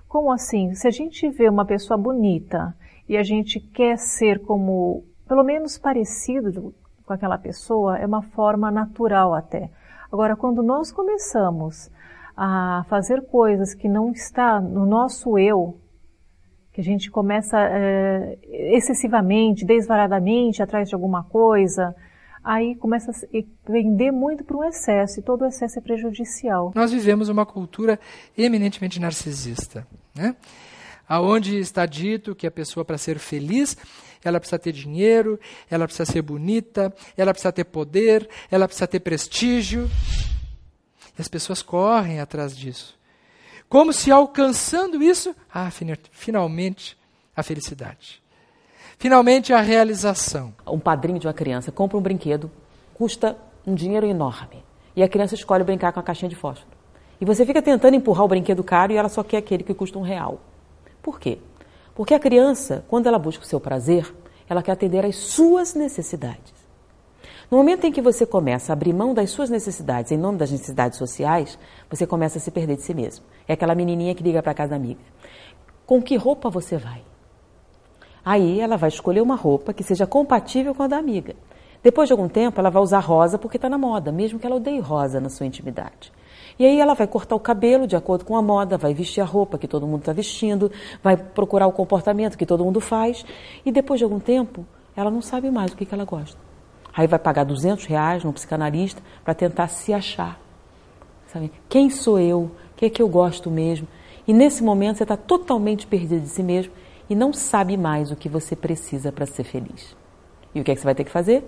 Como 0.09 0.33
assim? 0.33 0.75
Se 0.75 0.89
a 0.89 0.91
gente 0.91 1.29
vê 1.31 1.49
uma 1.49 1.65
pessoa 1.65 1.97
bonita 1.97 2.75
e 3.09 3.17
a 3.17 3.23
gente 3.23 3.61
quer 3.61 3.97
ser 3.97 4.41
como, 4.41 5.05
pelo 5.29 5.45
menos 5.45 5.79
parecido 5.79 6.75
com 7.07 7.13
aquela 7.13 7.39
pessoa, 7.39 7.97
é 7.99 8.07
uma 8.07 8.23
forma 8.23 8.71
natural 8.71 9.35
até. 9.35 9.71
Agora, 10.11 10.35
quando 10.35 10.63
nós 10.63 10.91
começamos 10.91 11.91
a 12.37 12.85
fazer 12.89 13.27
coisas 13.27 13.75
que 13.75 13.89
não 13.89 14.11
está 14.11 14.61
no 14.61 14.85
nosso 14.87 15.39
eu, 15.39 15.79
que 16.73 16.81
a 16.81 16.85
gente 16.85 17.11
começa 17.11 17.59
é, 17.61 18.39
excessivamente, 18.75 19.65
desvaradamente 19.65 20.63
atrás 20.63 20.89
de 20.89 20.95
alguma 20.95 21.23
coisa, 21.25 21.95
aí 22.43 22.75
começa 22.77 23.11
a 23.11 23.71
vender 23.71 24.11
muito 24.11 24.45
para 24.45 24.57
um 24.57 24.65
excesso, 24.65 25.21
e 25.21 25.23
todo 25.23 25.47
excesso 25.47 25.79
é 25.79 25.83
prejudicial. 25.83 26.73
Nós 26.75 26.93
vivemos 26.93 27.29
uma 27.29 27.45
cultura 27.45 27.99
eminentemente 28.37 29.01
narcisista, 29.01 29.87
né? 30.15 30.37
aonde 31.11 31.59
está 31.59 31.87
dito 31.87 32.37
que 32.37 32.47
a 32.47 32.51
pessoa, 32.53 32.85
para 32.85 32.97
ser 32.97 33.19
feliz, 33.19 33.77
ela 34.23 34.39
precisa 34.39 34.61
ter 34.61 34.71
dinheiro, 34.71 35.41
ela 35.69 35.85
precisa 35.85 36.05
ser 36.05 36.23
bonita, 36.23 36.95
ela 37.17 37.33
precisa 37.33 37.51
ter 37.51 37.65
poder, 37.65 38.29
ela 38.49 38.69
precisa 38.69 38.87
ter 38.87 39.01
prestígio. 39.01 39.91
E 41.19 41.21
as 41.21 41.27
pessoas 41.27 41.63
correm 41.63 42.21
atrás 42.21 42.57
disso. 42.57 42.97
Como 43.69 43.93
se 43.93 44.13
alcançando 44.13 45.03
isso, 45.03 45.35
ah, 45.53 45.69
finalmente, 46.13 46.97
a 47.35 47.43
felicidade. 47.43 48.20
Finalmente, 49.01 49.55
a 49.55 49.63
realização. 49.63 50.53
Um 50.67 50.79
padrinho 50.79 51.19
de 51.19 51.27
uma 51.27 51.33
criança 51.33 51.73
compra 51.73 51.97
um 51.97 52.03
brinquedo, 52.03 52.51
custa 52.93 53.35
um 53.67 53.75
dinheiro 53.75 54.07
enorme. 54.07 54.63
E 54.95 55.03
a 55.03 55.09
criança 55.09 55.35
escolhe 55.35 55.65
brincar 55.65 55.91
com 55.91 56.01
a 56.01 56.03
caixinha 56.03 56.29
de 56.29 56.37
fósforo. 56.37 56.71
E 57.19 57.25
você 57.25 57.47
fica 57.47 57.63
tentando 57.63 57.95
empurrar 57.97 58.27
o 58.27 58.29
brinquedo 58.29 58.63
caro 58.63 58.93
e 58.93 58.97
ela 58.97 59.09
só 59.09 59.23
quer 59.23 59.39
aquele 59.39 59.65
que 59.65 59.73
custa 59.73 59.99
um 59.99 60.03
real. 60.03 60.39
Por 61.03 61.19
quê? 61.19 61.39
Porque 61.95 62.13
a 62.13 62.19
criança, 62.19 62.85
quando 62.89 63.07
ela 63.07 63.19
busca 63.19 63.43
o 63.43 63.47
seu 63.47 63.59
prazer, 63.59 64.15
ela 64.47 64.63
quer 64.63 64.73
atender 64.73 65.07
às 65.07 65.17
suas 65.17 65.75
necessidades. 65.75 66.53
No 67.51 67.57
momento 67.57 67.87
em 67.87 67.93
que 67.93 68.03
você 68.03 68.27
começa 68.27 68.71
a 68.71 68.75
abrir 68.75 68.93
mão 68.93 69.15
das 69.15 69.31
suas 69.31 69.49
necessidades 69.49 70.13
em 70.13 70.19
nome 70.19 70.37
das 70.37 70.51
necessidades 70.51 70.99
sociais, 70.99 71.59
você 71.89 72.07
começa 72.07 72.37
a 72.37 72.41
se 72.41 72.51
perder 72.51 72.77
de 72.77 72.83
si 72.83 72.93
mesmo. 72.93 73.25
É 73.49 73.55
aquela 73.55 73.75
menininha 73.75 74.15
que 74.15 74.23
liga 74.23 74.43
para 74.43 74.53
casa 74.53 74.73
da 74.73 74.77
amiga. 74.77 75.01
Com 75.87 76.03
que 76.03 76.17
roupa 76.17 76.51
você 76.51 76.77
vai? 76.77 77.01
Aí 78.25 78.61
ela 78.61 78.77
vai 78.77 78.89
escolher 78.89 79.21
uma 79.21 79.37
roupa 79.37 79.73
que 79.73 79.83
seja 79.83 80.07
compatível 80.07 80.75
com 80.75 80.83
a 80.83 80.87
da 80.87 80.97
amiga. 80.97 81.35
Depois 81.83 82.09
de 82.09 82.13
algum 82.13 82.29
tempo, 82.29 82.61
ela 82.61 82.71
vai 82.71 82.83
usar 82.83 83.01
rosa 83.01 83.39
porque 83.39 83.57
está 83.57 83.69
na 83.69 83.79
moda, 83.79 84.13
mesmo 84.13 84.39
que 84.39 84.47
ela 84.47 84.57
odeie 84.57 84.81
rosa 84.81 85.19
na 85.19 85.31
sua 85.31 85.47
intimidade. 85.47 86.13
E 86.59 86.67
aí 86.67 86.79
ela 86.79 86.93
vai 86.93 87.07
cortar 87.07 87.35
o 87.35 87.41
cabelo 87.41 87.87
de 87.87 87.97
acordo 87.97 88.25
com 88.25 88.37
a 88.37 88.43
moda, 88.43 88.77
vai 88.77 88.93
vestir 88.93 89.23
a 89.23 89.25
roupa 89.25 89.57
que 89.57 89.67
todo 89.67 89.87
mundo 89.87 90.01
está 90.01 90.13
vestindo, 90.13 90.71
vai 91.03 91.17
procurar 91.17 91.67
o 91.67 91.73
comportamento 91.73 92.37
que 92.37 92.45
todo 92.45 92.63
mundo 92.63 92.81
faz. 92.81 93.25
E 93.65 93.73
depois 93.73 93.99
de 93.99 94.05
algum 94.05 94.21
tempo, 94.21 94.67
ela 94.95 95.11
não 95.11 95.23
sabe 95.23 95.51
mais 95.51 95.73
o 95.73 95.77
que, 95.77 95.87
que 95.87 95.95
ela 95.95 96.05
gosta. 96.05 96.39
Aí 96.95 97.07
vai 97.07 97.19
pagar 97.19 97.45
200 97.45 97.87
reais 97.87 98.25
num 98.25 98.33
psicanalista 98.33 99.01
para 99.25 99.33
tentar 99.33 99.69
se 99.69 99.95
achar. 99.95 100.39
Sabe? 101.29 101.51
Quem 101.67 101.89
sou 101.89 102.19
eu? 102.19 102.41
O 102.41 102.51
que 102.77 102.85
é 102.85 102.91
que 102.91 103.01
eu 103.01 103.09
gosto 103.09 103.51
mesmo? 103.51 103.89
E 104.29 104.33
nesse 104.35 104.63
momento 104.63 104.99
você 104.99 105.05
está 105.05 105.17
totalmente 105.17 105.87
perdido 105.87 106.21
de 106.21 106.29
si 106.29 106.43
mesmo 106.43 106.73
e 107.11 107.15
não 107.17 107.33
sabe 107.33 107.77
mais 107.77 108.13
o 108.13 108.17
que 108.17 108.29
você 108.29 108.55
precisa 108.55 109.11
para 109.11 109.27
ser 109.27 109.43
feliz. 109.43 109.97
E 110.55 110.61
o 110.61 110.65
que 110.65 110.71
é 110.71 110.75
que 110.75 110.81
você 110.81 110.85
vai 110.85 110.95
ter 110.95 111.03
que 111.03 111.11
fazer? 111.11 111.45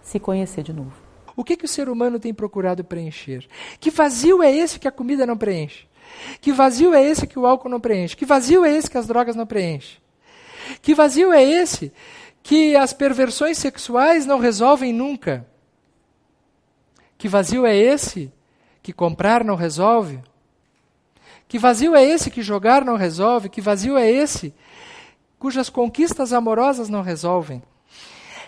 Se 0.00 0.20
conhecer 0.20 0.62
de 0.62 0.72
novo. 0.72 0.92
O 1.36 1.42
que, 1.42 1.56
que 1.56 1.64
o 1.64 1.68
ser 1.68 1.88
humano 1.88 2.20
tem 2.20 2.32
procurado 2.32 2.84
preencher? 2.84 3.48
Que 3.80 3.90
vazio 3.90 4.40
é 4.40 4.52
esse 4.54 4.78
que 4.78 4.86
a 4.86 4.92
comida 4.92 5.26
não 5.26 5.36
preenche? 5.36 5.88
Que 6.40 6.52
vazio 6.52 6.94
é 6.94 7.02
esse 7.02 7.26
que 7.26 7.36
o 7.36 7.46
álcool 7.46 7.68
não 7.68 7.80
preenche? 7.80 8.16
Que 8.16 8.24
vazio 8.24 8.64
é 8.64 8.70
esse 8.70 8.88
que 8.88 8.96
as 8.96 9.06
drogas 9.08 9.34
não 9.34 9.44
preenchem? 9.44 9.98
Que 10.80 10.94
vazio 10.94 11.32
é 11.32 11.42
esse 11.42 11.92
que 12.40 12.76
as 12.76 12.92
perversões 12.92 13.58
sexuais 13.58 14.24
não 14.24 14.38
resolvem 14.38 14.92
nunca? 14.92 15.44
Que 17.18 17.26
vazio 17.26 17.66
é 17.66 17.76
esse 17.76 18.32
que 18.80 18.92
comprar 18.92 19.42
não 19.42 19.56
resolve? 19.56 20.20
Que 21.48 21.58
vazio 21.58 21.96
é 21.96 22.04
esse 22.04 22.30
que 22.30 22.40
jogar 22.40 22.84
não 22.84 22.96
resolve? 22.96 23.48
Que 23.48 23.60
vazio 23.60 23.96
é 23.96 24.08
esse 24.08 24.54
cujas 25.42 25.68
conquistas 25.68 26.32
amorosas 26.32 26.88
não 26.88 27.02
resolvem. 27.02 27.60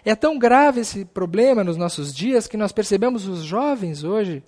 É 0.04 0.14
tão 0.14 0.38
grave 0.38 0.82
esse 0.82 1.04
problema 1.04 1.64
nos 1.64 1.76
nossos 1.76 2.14
dias 2.14 2.46
que 2.46 2.56
nós 2.56 2.70
percebemos 2.70 3.26
os 3.26 3.42
jovens 3.42 4.04
hoje 4.04 4.44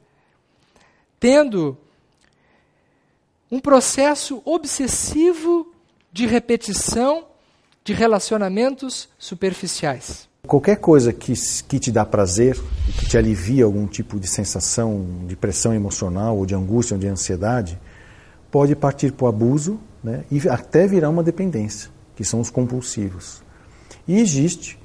tendo 1.18 1.76
um 3.50 3.58
processo 3.58 4.40
obsessivo 4.44 5.74
de 6.12 6.24
repetição 6.24 7.24
de 7.82 7.92
relacionamentos 7.92 9.08
superficiais. 9.18 10.28
Qualquer 10.46 10.76
coisa 10.76 11.12
que, 11.12 11.32
que 11.66 11.80
te 11.80 11.90
dá 11.90 12.06
prazer, 12.06 12.56
que 12.96 13.08
te 13.08 13.18
alivia 13.18 13.64
algum 13.64 13.88
tipo 13.88 14.20
de 14.20 14.28
sensação 14.28 15.04
de 15.26 15.34
pressão 15.34 15.74
emocional, 15.74 16.38
ou 16.38 16.46
de 16.46 16.54
angústia, 16.54 16.94
ou 16.94 17.00
de 17.00 17.08
ansiedade, 17.08 17.76
pode 18.52 18.76
partir 18.76 19.10
para 19.10 19.24
o 19.24 19.28
abuso 19.28 19.80
né, 20.00 20.24
e 20.30 20.48
até 20.48 20.86
virar 20.86 21.10
uma 21.10 21.24
dependência 21.24 21.95
que 22.16 22.24
são 22.24 22.40
os 22.40 22.50
compulsivos. 22.50 23.42
E 24.08 24.18
existe 24.18 24.78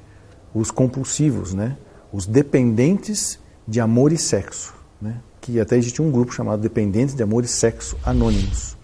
os 0.53 0.69
compulsivos, 0.69 1.53
né? 1.53 1.77
os 2.11 2.27
dependentes 2.27 3.39
de 3.67 3.79
amor 3.79 4.11
e 4.11 4.17
sexo, 4.17 4.73
né? 5.01 5.15
que 5.39 5.59
até 5.59 5.77
existe 5.77 6.01
um 6.01 6.11
grupo 6.11 6.33
chamado 6.33 6.61
Dependentes 6.61 7.15
de 7.15 7.23
Amor 7.23 7.43
e 7.43 7.47
Sexo 7.47 7.97
Anônimos. 8.05 8.77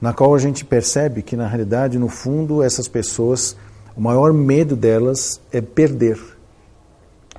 na 0.00 0.12
qual 0.12 0.32
a 0.32 0.38
gente 0.38 0.64
percebe 0.64 1.22
que, 1.22 1.34
na 1.34 1.48
realidade, 1.48 1.98
no 1.98 2.08
fundo, 2.08 2.62
essas 2.62 2.86
pessoas, 2.86 3.56
o 3.96 4.00
maior 4.00 4.32
medo 4.32 4.76
delas 4.76 5.40
é 5.50 5.60
perder. 5.60 6.20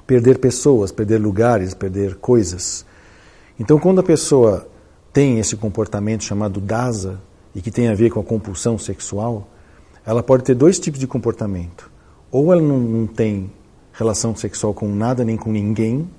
Perder 0.06 0.40
pessoas, 0.40 0.92
perder 0.92 1.20
lugares, 1.20 1.74
perder 1.74 2.16
coisas. 2.16 2.86
Então, 3.58 3.80
quando 3.80 4.02
a 4.02 4.04
pessoa 4.04 4.68
tem 5.14 5.40
esse 5.40 5.56
comportamento 5.56 6.26
chamado 6.26 6.60
DASA, 6.60 7.22
e 7.54 7.62
que 7.62 7.72
tem 7.72 7.88
a 7.88 7.96
ver 7.96 8.10
com 8.10 8.20
a 8.20 8.24
compulsão 8.24 8.78
sexual, 8.78 9.48
ela 10.10 10.24
pode 10.24 10.44
ter 10.44 10.56
dois 10.56 10.80
tipos 10.80 11.00
de 11.00 11.06
comportamento. 11.06 11.92
Ou 12.32 12.52
ela 12.52 12.62
não, 12.62 12.80
não 12.80 13.06
tem 13.06 13.52
relação 13.94 14.36
sexual 14.36 14.74
com 14.74 14.88
nada 14.88 15.24
nem 15.24 15.38
com 15.38 15.52
ninguém, 15.52 16.10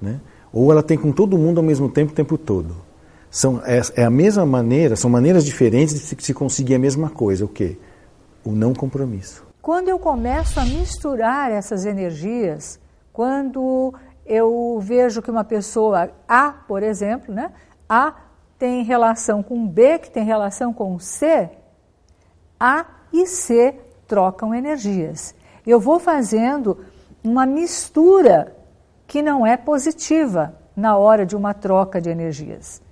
né? 0.00 0.18
ou 0.50 0.72
ela 0.72 0.82
tem 0.82 0.96
com 0.96 1.12
todo 1.12 1.36
mundo 1.36 1.58
ao 1.58 1.62
mesmo 1.62 1.90
tempo 1.90 2.12
o 2.12 2.14
tempo 2.14 2.38
todo. 2.38 2.74
São, 3.30 3.60
é, 3.66 3.82
é, 3.96 4.04
a 4.04 4.10
mesma 4.10 4.46
maneira, 4.46 4.96
são 4.96 5.10
maneiras 5.10 5.44
diferentes 5.44 5.92
de 5.92 6.00
se, 6.00 6.16
se 6.18 6.32
conseguir 6.32 6.74
a 6.76 6.78
mesma 6.78 7.10
coisa. 7.10 7.44
O 7.44 7.48
quê? 7.48 7.76
O 8.42 8.52
não 8.52 8.72
compromisso. 8.72 9.44
Quando 9.60 9.90
eu 9.90 9.98
começo 9.98 10.58
a 10.58 10.64
misturar 10.64 11.52
essas 11.52 11.84
energias, 11.84 12.80
quando 13.12 13.92
eu 14.24 14.78
vejo 14.80 15.20
que 15.20 15.30
uma 15.30 15.44
pessoa 15.44 16.10
A, 16.26 16.50
por 16.50 16.82
exemplo, 16.82 17.34
né? 17.34 17.52
A 17.86 18.14
tem 18.58 18.84
relação 18.84 19.42
com 19.42 19.68
B, 19.68 19.98
que 19.98 20.10
tem 20.10 20.24
relação 20.24 20.72
com 20.72 20.98
C, 20.98 21.50
A 22.58 22.86
e 23.14 23.26
C 23.26 23.74
trocam 24.06 24.54
energias. 24.54 25.34
Eu 25.64 25.78
vou 25.78 25.98
fazendo 25.98 26.84
uma 27.22 27.46
mistura 27.46 28.54
que 29.06 29.22
não 29.22 29.46
é 29.46 29.56
positiva 29.56 30.54
na 30.76 30.96
hora 30.96 31.24
de 31.24 31.36
uma 31.36 31.54
troca 31.54 32.00
de 32.00 32.10
energias. 32.10 32.82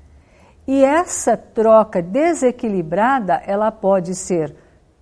E 0.66 0.84
essa 0.84 1.36
troca 1.36 2.00
desequilibrada, 2.00 3.42
ela 3.46 3.72
pode 3.72 4.14
ser 4.14 4.54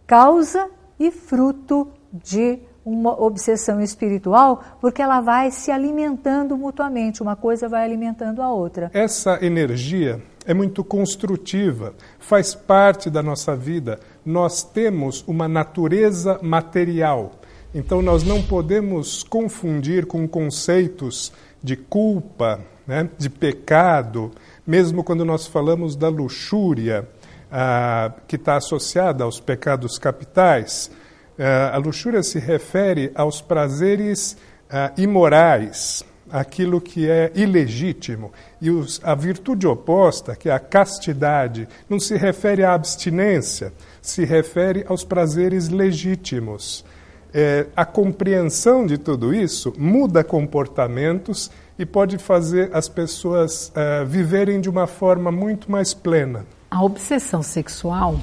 causa 0.06 0.70
e 0.98 1.10
fruto 1.10 1.88
de 2.10 2.58
uma 2.84 3.20
obsessão 3.22 3.80
espiritual, 3.80 4.62
porque 4.80 5.02
ela 5.02 5.20
vai 5.20 5.50
se 5.50 5.70
alimentando 5.70 6.56
mutuamente, 6.56 7.22
uma 7.22 7.36
coisa 7.36 7.68
vai 7.68 7.84
alimentando 7.84 8.40
a 8.40 8.50
outra. 8.50 8.90
Essa 8.94 9.38
energia 9.44 10.22
é 10.46 10.54
muito 10.54 10.82
construtiva, 10.82 11.94
faz 12.18 12.54
parte 12.54 13.10
da 13.10 13.22
nossa 13.22 13.54
vida. 13.54 14.00
Nós 14.24 14.62
temos 14.62 15.24
uma 15.26 15.48
natureza 15.48 16.38
material. 16.42 17.32
Então 17.74 18.02
nós 18.02 18.22
não 18.22 18.42
podemos 18.42 19.22
confundir 19.22 20.06
com 20.06 20.26
conceitos 20.26 21.32
de 21.62 21.76
culpa, 21.76 22.60
né, 22.86 23.08
de 23.16 23.30
pecado, 23.30 24.32
mesmo 24.66 25.04
quando 25.04 25.24
nós 25.24 25.46
falamos 25.46 25.94
da 25.94 26.08
luxúria, 26.08 27.08
ah, 27.50 28.12
que 28.26 28.36
está 28.36 28.56
associada 28.56 29.24
aos 29.24 29.40
pecados 29.40 29.98
capitais, 29.98 30.90
ah, 31.38 31.74
a 31.74 31.76
luxúria 31.78 32.22
se 32.22 32.38
refere 32.38 33.10
aos 33.14 33.40
prazeres 33.40 34.36
ah, 34.68 34.92
imorais, 34.96 36.04
aquilo 36.30 36.80
que 36.80 37.08
é 37.08 37.32
ilegítimo. 37.34 38.32
E 38.60 38.70
os, 38.70 39.00
a 39.02 39.14
virtude 39.14 39.66
oposta, 39.66 40.36
que 40.36 40.48
é 40.48 40.52
a 40.52 40.60
castidade, 40.60 41.68
não 41.88 41.98
se 41.98 42.16
refere 42.16 42.62
à 42.62 42.74
abstinência, 42.74 43.72
se 44.00 44.24
refere 44.24 44.84
aos 44.88 45.04
prazeres 45.04 45.68
legítimos. 45.68 46.84
É, 47.32 47.66
a 47.76 47.84
compreensão 47.84 48.84
de 48.84 48.98
tudo 48.98 49.32
isso 49.32 49.72
muda 49.78 50.24
comportamentos 50.24 51.50
e 51.78 51.86
pode 51.86 52.18
fazer 52.18 52.70
as 52.74 52.88
pessoas 52.88 53.68
uh, 53.70 54.04
viverem 54.04 54.60
de 54.60 54.68
uma 54.68 54.86
forma 54.86 55.30
muito 55.30 55.70
mais 55.70 55.94
plena. 55.94 56.44
A 56.70 56.82
obsessão 56.82 57.42
sexual, 57.42 58.20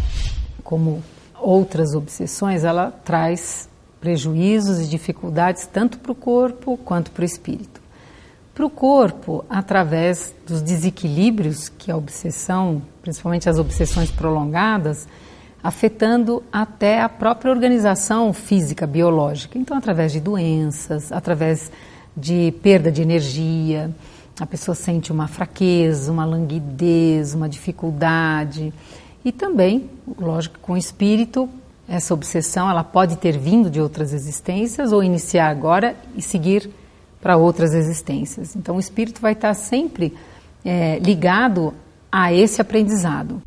como 0.63 1.01
outras 1.39 1.95
obsessões, 1.95 2.63
ela 2.63 2.91
traz 3.03 3.69
prejuízos 3.99 4.79
e 4.79 4.87
dificuldades 4.87 5.65
tanto 5.65 5.99
para 5.99 6.11
o 6.11 6.15
corpo 6.15 6.77
quanto 6.77 7.09
para 7.11 7.23
o 7.23 7.25
espírito. 7.25 7.81
Para 8.53 8.65
o 8.65 8.69
corpo, 8.69 9.45
através 9.49 10.33
dos 10.45 10.61
desequilíbrios 10.61 11.69
que 11.69 11.91
a 11.91 11.97
obsessão, 11.97 12.81
principalmente 13.01 13.49
as 13.49 13.57
obsessões 13.57 14.11
prolongadas, 14.11 15.07
afetando 15.67 16.41
até 16.49 17.01
a 17.01 17.09
própria 17.09 17.51
organização 17.51 18.31
física, 18.31 18.87
biológica. 18.87 19.59
Então, 19.59 19.75
através 19.75 20.13
de 20.13 20.21
doenças, 20.21 21.11
através 21.11 21.69
de 22.15 22.53
perda 22.63 22.89
de 22.89 23.01
energia, 23.01 23.91
a 24.39 24.45
pessoa 24.45 24.73
sente 24.73 25.11
uma 25.11 25.27
fraqueza, 25.27 26.09
uma 26.09 26.23
languidez, 26.23 27.33
uma 27.33 27.49
dificuldade. 27.49 28.73
E 29.25 29.31
também, 29.33 29.89
lógico, 30.17 30.57
com 30.59 30.71
o 30.71 30.77
espírito, 30.77 31.49
essa 31.85 32.13
obsessão 32.13 32.69
ela 32.69 32.85
pode 32.85 33.17
ter 33.17 33.37
vindo 33.37 33.69
de 33.69 33.81
outras 33.81 34.13
existências 34.13 34.93
ou 34.93 35.03
iniciar 35.03 35.49
agora 35.49 35.97
e 36.15 36.21
seguir 36.21 36.69
para 37.19 37.35
outras 37.35 37.73
existências. 37.73 38.55
Então, 38.55 38.77
o 38.77 38.79
espírito 38.79 39.19
vai 39.19 39.33
estar 39.33 39.53
sempre 39.53 40.15
é, 40.63 40.97
ligado 40.99 41.73
a 42.09 42.31
esse 42.31 42.61
aprendizado. 42.61 43.41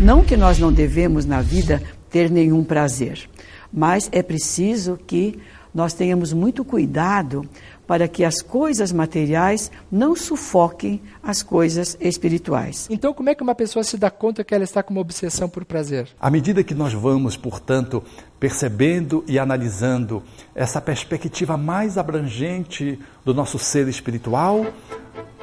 Não 0.00 0.24
que 0.24 0.36
nós 0.36 0.58
não 0.58 0.72
devemos 0.72 1.24
na 1.24 1.40
vida 1.42 1.82
ter 2.10 2.30
nenhum 2.30 2.64
prazer, 2.64 3.28
mas 3.72 4.08
é 4.12 4.22
preciso 4.22 4.98
que 5.06 5.38
nós 5.74 5.94
tenhamos 5.94 6.32
muito 6.32 6.64
cuidado 6.64 7.48
para 7.86 8.08
que 8.08 8.24
as 8.24 8.40
coisas 8.40 8.92
materiais 8.92 9.70
não 9.90 10.14
sufoquem 10.14 11.00
as 11.22 11.42
coisas 11.42 11.96
espirituais. 12.00 12.86
Então, 12.90 13.12
como 13.12 13.30
é 13.30 13.34
que 13.34 13.42
uma 13.42 13.54
pessoa 13.54 13.82
se 13.82 13.96
dá 13.96 14.10
conta 14.10 14.44
que 14.44 14.54
ela 14.54 14.64
está 14.64 14.82
com 14.82 14.92
uma 14.92 15.00
obsessão 15.00 15.48
por 15.48 15.64
prazer? 15.64 16.08
À 16.20 16.30
medida 16.30 16.64
que 16.64 16.74
nós 16.74 16.92
vamos, 16.92 17.36
portanto, 17.36 18.02
percebendo 18.38 19.24
e 19.26 19.38
analisando 19.38 20.22
essa 20.54 20.80
perspectiva 20.80 21.56
mais 21.56 21.98
abrangente 21.98 22.98
do 23.24 23.34
nosso 23.34 23.58
ser 23.58 23.88
espiritual, 23.88 24.66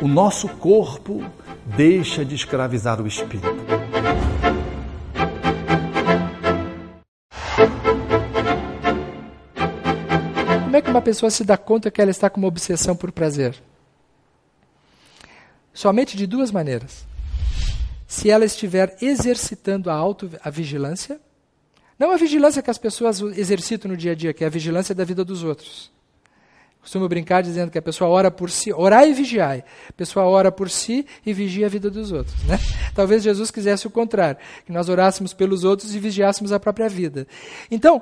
o 0.02 0.08
nosso 0.08 0.48
corpo 0.48 1.24
deixa 1.66 2.24
de 2.24 2.36
escravizar 2.36 3.02
o 3.02 3.08
espírito. 3.08 3.48
é 10.80 10.82
que 10.82 10.90
uma 10.90 11.02
pessoa 11.02 11.30
se 11.30 11.44
dá 11.44 11.58
conta 11.58 11.92
que 11.92 12.02
ela 12.02 12.10
está 12.10 12.30
com 12.30 12.40
uma 12.40 12.48
obsessão 12.48 12.96
por 12.96 13.12
prazer? 13.12 13.56
Somente 15.74 16.18
de 16.18 16.26
duas 16.26 16.52
maneiras. 16.52 17.06
Se 18.08 18.30
ela 18.30 18.46
estiver 18.46 18.98
exercitando 19.02 19.90
a 19.90 19.94
auto-vigilância, 19.94 21.20
não 21.98 22.12
a 22.12 22.18
vigilância 22.18 22.62
que 22.62 22.72
as 22.72 22.78
pessoas 22.78 23.22
exercitam 23.22 23.92
no 23.92 23.98
dia 23.98 24.14
a 24.14 24.16
dia, 24.16 24.34
que 24.34 24.44
é 24.44 24.48
a 24.48 24.50
vigilância 24.50 24.96
da 24.96 25.04
vida 25.04 25.24
dos 25.24 25.44
outros. 25.44 25.92
Costumo 26.82 27.10
brincar 27.10 27.44
dizendo 27.44 27.70
que 27.70 27.78
a 27.78 27.82
pessoa 27.82 28.10
ora 28.10 28.32
por 28.32 28.50
si, 28.50 28.72
orar 28.72 29.06
e 29.06 29.14
vigiar. 29.14 29.64
A 29.90 29.94
pessoa 29.94 30.26
ora 30.26 30.50
por 30.50 30.70
si 30.70 31.06
e 31.26 31.34
vigia 31.34 31.66
a 31.66 31.70
vida 31.70 31.90
dos 31.90 32.12
outros. 32.12 32.42
Né? 32.46 32.58
Talvez 32.96 33.22
Jesus 33.22 33.52
quisesse 33.52 33.86
o 33.86 33.90
contrário, 33.90 34.40
que 34.66 34.72
nós 34.72 34.88
orássemos 34.88 35.34
pelos 35.34 35.66
outros 35.66 35.94
e 35.94 36.00
vigiássemos 36.00 36.54
a 36.54 36.60
própria 36.60 36.88
vida. 36.88 37.28
Então, 37.70 38.02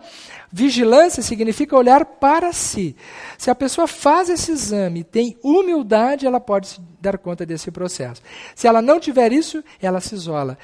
vigilância 0.52 1.24
significa 1.24 1.76
olhar 1.76 2.06
para 2.06 2.54
si. 2.54 2.96
Se 3.38 3.50
a 3.50 3.56
pessoa 3.56 3.88
faz 3.88 4.30
esse 4.30 4.52
exame, 4.52 5.04
tem 5.04 5.36
humildade, 5.44 6.28
ela 6.28 6.40
pode 6.40 6.68
se 6.68 6.82
dar 7.02 7.18
conta 7.18 7.46
desse 7.46 7.72
processo. 7.72 8.22
Se 8.56 8.68
ela 8.68 8.82
não 8.82 9.00
tiver 9.00 9.34
isso, 9.34 9.64
ela 9.82 10.00
se 10.00 10.14
isola. 10.14 10.58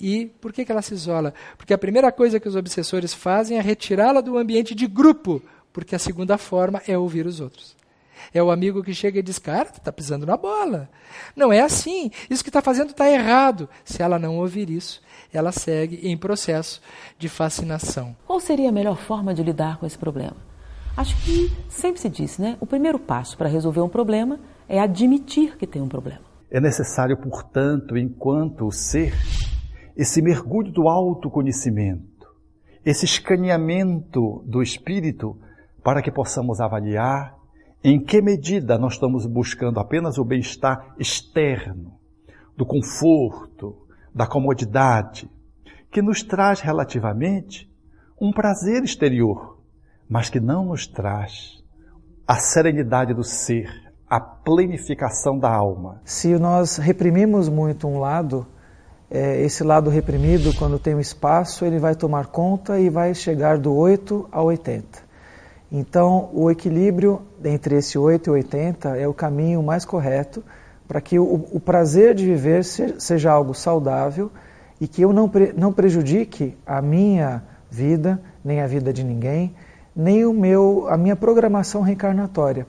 E 0.00 0.26
por 0.40 0.52
que, 0.52 0.64
que 0.64 0.70
ela 0.70 0.80
se 0.80 0.94
isola? 0.94 1.34
Porque 1.56 1.74
a 1.74 1.78
primeira 1.78 2.12
coisa 2.12 2.38
que 2.38 2.48
os 2.48 2.54
obsessores 2.54 3.12
fazem 3.12 3.58
é 3.58 3.60
retirá-la 3.60 4.20
do 4.20 4.38
ambiente 4.38 4.74
de 4.74 4.86
grupo 4.86 5.42
porque 5.78 5.94
a 5.94 5.98
segunda 5.98 6.36
forma 6.36 6.82
é 6.88 6.98
ouvir 6.98 7.24
os 7.24 7.38
outros. 7.38 7.76
É 8.34 8.42
o 8.42 8.50
amigo 8.50 8.82
que 8.82 8.92
chega 8.92 9.20
e 9.20 9.22
diz: 9.22 9.38
Cara, 9.38 9.66
tu 9.66 9.78
está 9.78 9.92
pisando 9.92 10.26
na 10.26 10.36
bola. 10.36 10.90
Não 11.36 11.52
é 11.52 11.60
assim. 11.60 12.10
Isso 12.28 12.42
que 12.42 12.48
está 12.48 12.60
fazendo 12.60 12.90
está 12.90 13.08
errado. 13.08 13.68
Se 13.84 14.02
ela 14.02 14.18
não 14.18 14.38
ouvir 14.38 14.70
isso, 14.70 15.00
ela 15.32 15.52
segue 15.52 16.00
em 16.02 16.16
processo 16.16 16.82
de 17.16 17.28
fascinação. 17.28 18.16
Qual 18.26 18.40
seria 18.40 18.70
a 18.70 18.72
melhor 18.72 18.96
forma 18.96 19.32
de 19.32 19.40
lidar 19.40 19.78
com 19.78 19.86
esse 19.86 19.96
problema? 19.96 20.36
Acho 20.96 21.16
que 21.24 21.48
sempre 21.68 22.00
se 22.00 22.08
disse, 22.08 22.42
né? 22.42 22.56
O 22.60 22.66
primeiro 22.66 22.98
passo 22.98 23.38
para 23.38 23.48
resolver 23.48 23.80
um 23.80 23.88
problema 23.88 24.40
é 24.68 24.80
admitir 24.80 25.56
que 25.56 25.66
tem 25.66 25.80
um 25.80 25.88
problema. 25.88 26.22
É 26.50 26.60
necessário, 26.60 27.16
portanto, 27.16 27.96
enquanto 27.96 28.68
ser, 28.72 29.14
esse 29.96 30.20
mergulho 30.20 30.72
do 30.72 30.88
autoconhecimento, 30.88 32.26
esse 32.84 33.04
escaneamento 33.04 34.42
do 34.44 34.60
espírito 34.60 35.38
para 35.88 36.02
que 36.02 36.10
possamos 36.10 36.60
avaliar 36.60 37.34
em 37.82 37.98
que 37.98 38.20
medida 38.20 38.76
nós 38.76 38.92
estamos 38.92 39.24
buscando 39.24 39.80
apenas 39.80 40.18
o 40.18 40.22
bem-estar 40.22 40.94
externo, 40.98 41.94
do 42.54 42.66
conforto, 42.66 43.74
da 44.14 44.26
comodidade, 44.26 45.30
que 45.90 46.02
nos 46.02 46.22
traz 46.22 46.60
relativamente 46.60 47.72
um 48.20 48.30
prazer 48.30 48.84
exterior, 48.84 49.62
mas 50.06 50.28
que 50.28 50.38
não 50.38 50.66
nos 50.66 50.86
traz 50.86 51.64
a 52.26 52.34
serenidade 52.34 53.14
do 53.14 53.24
ser, 53.24 53.70
a 54.06 54.20
plenificação 54.20 55.38
da 55.38 55.50
alma. 55.50 56.02
Se 56.04 56.38
nós 56.38 56.76
reprimimos 56.76 57.48
muito 57.48 57.88
um 57.88 57.98
lado, 57.98 58.46
é, 59.10 59.40
esse 59.40 59.64
lado 59.64 59.88
reprimido, 59.88 60.54
quando 60.58 60.78
tem 60.78 60.94
um 60.94 61.00
espaço, 61.00 61.64
ele 61.64 61.78
vai 61.78 61.94
tomar 61.94 62.26
conta 62.26 62.78
e 62.78 62.90
vai 62.90 63.14
chegar 63.14 63.56
do 63.56 63.74
8 63.74 64.28
a 64.30 64.42
80. 64.42 65.07
Então, 65.70 66.30
o 66.32 66.50
equilíbrio 66.50 67.20
entre 67.44 67.76
esse 67.76 67.98
8 67.98 68.28
e 68.28 68.30
80 68.30 68.96
é 68.96 69.06
o 69.06 69.12
caminho 69.12 69.62
mais 69.62 69.84
correto 69.84 70.42
para 70.86 71.00
que 71.00 71.18
o, 71.18 71.46
o, 71.52 71.60
prazer 71.60 72.14
de 72.14 72.24
viver 72.24 72.64
seja 72.64 73.30
algo 73.30 73.52
saudável 73.52 74.30
e 74.80 74.88
que 74.88 75.02
eu 75.02 75.12
não, 75.12 75.28
pre, 75.28 75.52
não 75.52 75.70
prejudique 75.70 76.56
a 76.66 76.80
minha 76.80 77.42
vida, 77.70 78.18
nem 78.42 78.62
a 78.62 78.66
vida 78.66 78.90
de 78.90 79.04
ninguém, 79.04 79.54
nem 79.94 80.24
o 80.24 80.32
meu, 80.32 80.86
a 80.88 80.96
minha 80.96 81.14
programação 81.14 81.82
reencarnatória. 81.82 82.66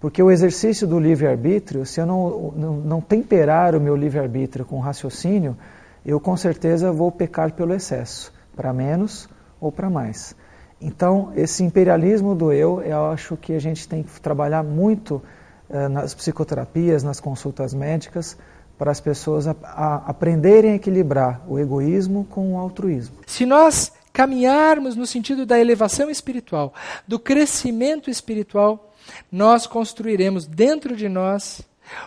Porque 0.00 0.20
o 0.20 0.30
exercício 0.30 0.86
do 0.86 0.98
livre-arbítrio, 0.98 1.86
se 1.86 2.00
eu 2.00 2.06
não, 2.06 2.52
não, 2.56 2.76
não 2.78 3.00
temperar 3.00 3.76
o 3.76 3.80
meu 3.80 3.94
livre-arbítrio 3.94 4.64
com 4.64 4.80
raciocínio, 4.80 5.56
eu 6.04 6.18
com 6.18 6.36
certeza 6.36 6.90
vou 6.90 7.12
pecar 7.12 7.52
pelo 7.52 7.74
excesso, 7.74 8.32
para 8.56 8.72
menos 8.72 9.28
ou 9.60 9.70
para 9.70 9.88
mais. 9.88 10.34
Então, 10.80 11.32
esse 11.36 11.62
imperialismo 11.62 12.34
do 12.34 12.52
eu, 12.52 12.80
eu 12.80 13.06
acho 13.06 13.36
que 13.36 13.52
a 13.52 13.58
gente 13.58 13.86
tem 13.86 14.02
que 14.02 14.20
trabalhar 14.20 14.62
muito 14.62 15.22
eh, 15.68 15.88
nas 15.88 16.14
psicoterapias, 16.14 17.02
nas 17.02 17.20
consultas 17.20 17.74
médicas, 17.74 18.36
para 18.78 18.90
as 18.90 19.00
pessoas 19.00 19.46
a, 19.46 19.54
a 19.62 19.96
aprenderem 20.06 20.72
a 20.72 20.74
equilibrar 20.76 21.42
o 21.46 21.58
egoísmo 21.58 22.24
com 22.24 22.54
o 22.54 22.58
altruísmo. 22.58 23.16
Se 23.26 23.44
nós 23.44 23.92
caminharmos 24.10 24.96
no 24.96 25.06
sentido 25.06 25.44
da 25.44 25.60
elevação 25.60 26.08
espiritual, 26.08 26.72
do 27.06 27.18
crescimento 27.18 28.08
espiritual, 28.08 28.92
nós 29.30 29.66
construiremos 29.66 30.46
dentro 30.46 30.96
de 30.96 31.08
nós 31.08 31.60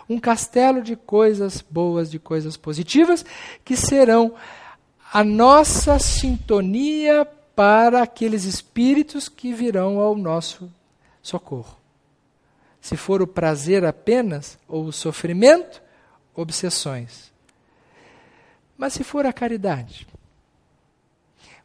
um 0.09 0.19
castelo 0.19 0.81
de 0.81 0.95
coisas 0.95 1.61
boas, 1.61 2.09
de 2.09 2.17
coisas 2.17 2.57
positivas, 2.57 3.23
que 3.63 3.77
serão 3.77 4.33
a 5.13 5.23
nossa 5.23 5.99
sintonia 5.99 7.27
para 7.55 8.01
aqueles 8.01 8.45
espíritos 8.45 9.29
que 9.29 9.53
virão 9.53 9.99
ao 9.99 10.15
nosso 10.15 10.71
socorro. 11.21 11.77
Se 12.81 12.97
for 12.97 13.21
o 13.21 13.27
prazer 13.27 13.85
apenas, 13.85 14.57
ou 14.67 14.85
o 14.85 14.91
sofrimento, 14.91 15.81
obsessões. 16.35 17.31
Mas 18.77 18.93
se 18.93 19.03
for 19.03 19.25
a 19.25 19.31
caridade, 19.31 20.07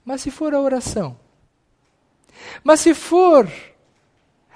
mas 0.05 0.21
se 0.21 0.31
for 0.31 0.55
a 0.55 0.61
oração, 0.61 1.19
mas 2.63 2.81
se 2.81 2.95
for 2.95 3.51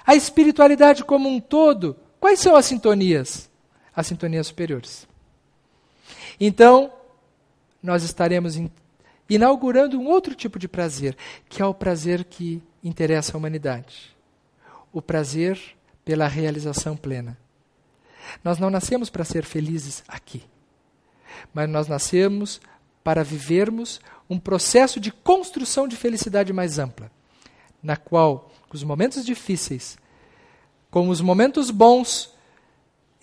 a 0.05 0.15
espiritualidade 0.15 1.03
como 1.03 1.29
um 1.29 1.39
todo, 1.39 1.97
quais 2.19 2.39
são 2.39 2.55
as 2.55 2.65
sintonias? 2.65 3.49
As 3.95 4.07
sintonias 4.07 4.47
superiores. 4.47 5.07
Então, 6.39 6.91
nós 7.81 8.03
estaremos 8.03 8.55
inaugurando 9.29 9.99
um 9.99 10.07
outro 10.07 10.35
tipo 10.35 10.59
de 10.59 10.67
prazer, 10.67 11.15
que 11.49 11.61
é 11.61 11.65
o 11.65 11.73
prazer 11.73 12.23
que 12.23 12.61
interessa 12.83 13.35
a 13.35 13.37
humanidade. 13.37 14.15
O 14.91 15.01
prazer 15.01 15.59
pela 16.03 16.27
realização 16.27 16.95
plena. 16.95 17.37
Nós 18.43 18.59
não 18.59 18.69
nascemos 18.69 19.09
para 19.09 19.23
ser 19.23 19.43
felizes 19.43 20.03
aqui, 20.07 20.43
mas 21.53 21.69
nós 21.69 21.87
nascemos 21.87 22.61
para 23.03 23.23
vivermos 23.23 23.99
um 24.29 24.39
processo 24.39 24.99
de 24.99 25.11
construção 25.11 25.87
de 25.87 25.95
felicidade 25.95 26.53
mais 26.53 26.79
ampla, 26.79 27.11
na 27.81 27.97
qual 27.97 28.49
os 28.71 28.83
momentos 28.83 29.25
difíceis, 29.25 29.97
com 30.89 31.09
os 31.09 31.21
momentos 31.21 31.69
bons, 31.69 32.33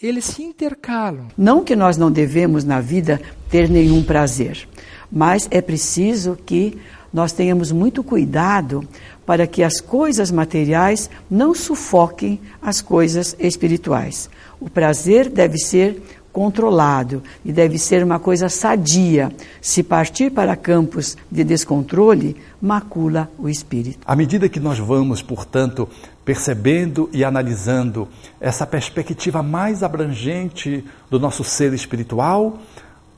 eles 0.00 0.24
se 0.24 0.42
intercalam. 0.42 1.28
Não 1.36 1.64
que 1.64 1.74
nós 1.74 1.96
não 1.96 2.10
devemos 2.10 2.62
na 2.64 2.80
vida 2.80 3.20
ter 3.48 3.68
nenhum 3.68 4.02
prazer, 4.02 4.68
mas 5.10 5.48
é 5.50 5.60
preciso 5.60 6.36
que 6.46 6.78
nós 7.12 7.32
tenhamos 7.32 7.72
muito 7.72 8.02
cuidado 8.02 8.86
para 9.26 9.46
que 9.46 9.62
as 9.62 9.80
coisas 9.80 10.30
materiais 10.30 11.10
não 11.30 11.54
sufoquem 11.54 12.40
as 12.62 12.80
coisas 12.80 13.36
espirituais. 13.38 14.30
O 14.60 14.70
prazer 14.70 15.28
deve 15.28 15.58
ser 15.58 16.02
controlado 16.32 17.22
e 17.44 17.52
deve 17.52 17.78
ser 17.78 18.04
uma 18.04 18.18
coisa 18.18 18.48
sadia. 18.48 19.32
Se 19.60 19.82
partir 19.82 20.30
para 20.30 20.56
campos 20.56 21.16
de 21.30 21.42
descontrole, 21.42 22.36
macula 22.60 23.28
o 23.38 23.48
espírito. 23.48 23.98
À 24.06 24.14
medida 24.14 24.48
que 24.48 24.60
nós 24.60 24.78
vamos, 24.78 25.22
portanto, 25.22 25.88
percebendo 26.24 27.10
e 27.12 27.24
analisando 27.24 28.08
essa 28.40 28.66
perspectiva 28.66 29.42
mais 29.42 29.82
abrangente 29.82 30.84
do 31.10 31.18
nosso 31.18 31.42
ser 31.42 31.72
espiritual, 31.72 32.58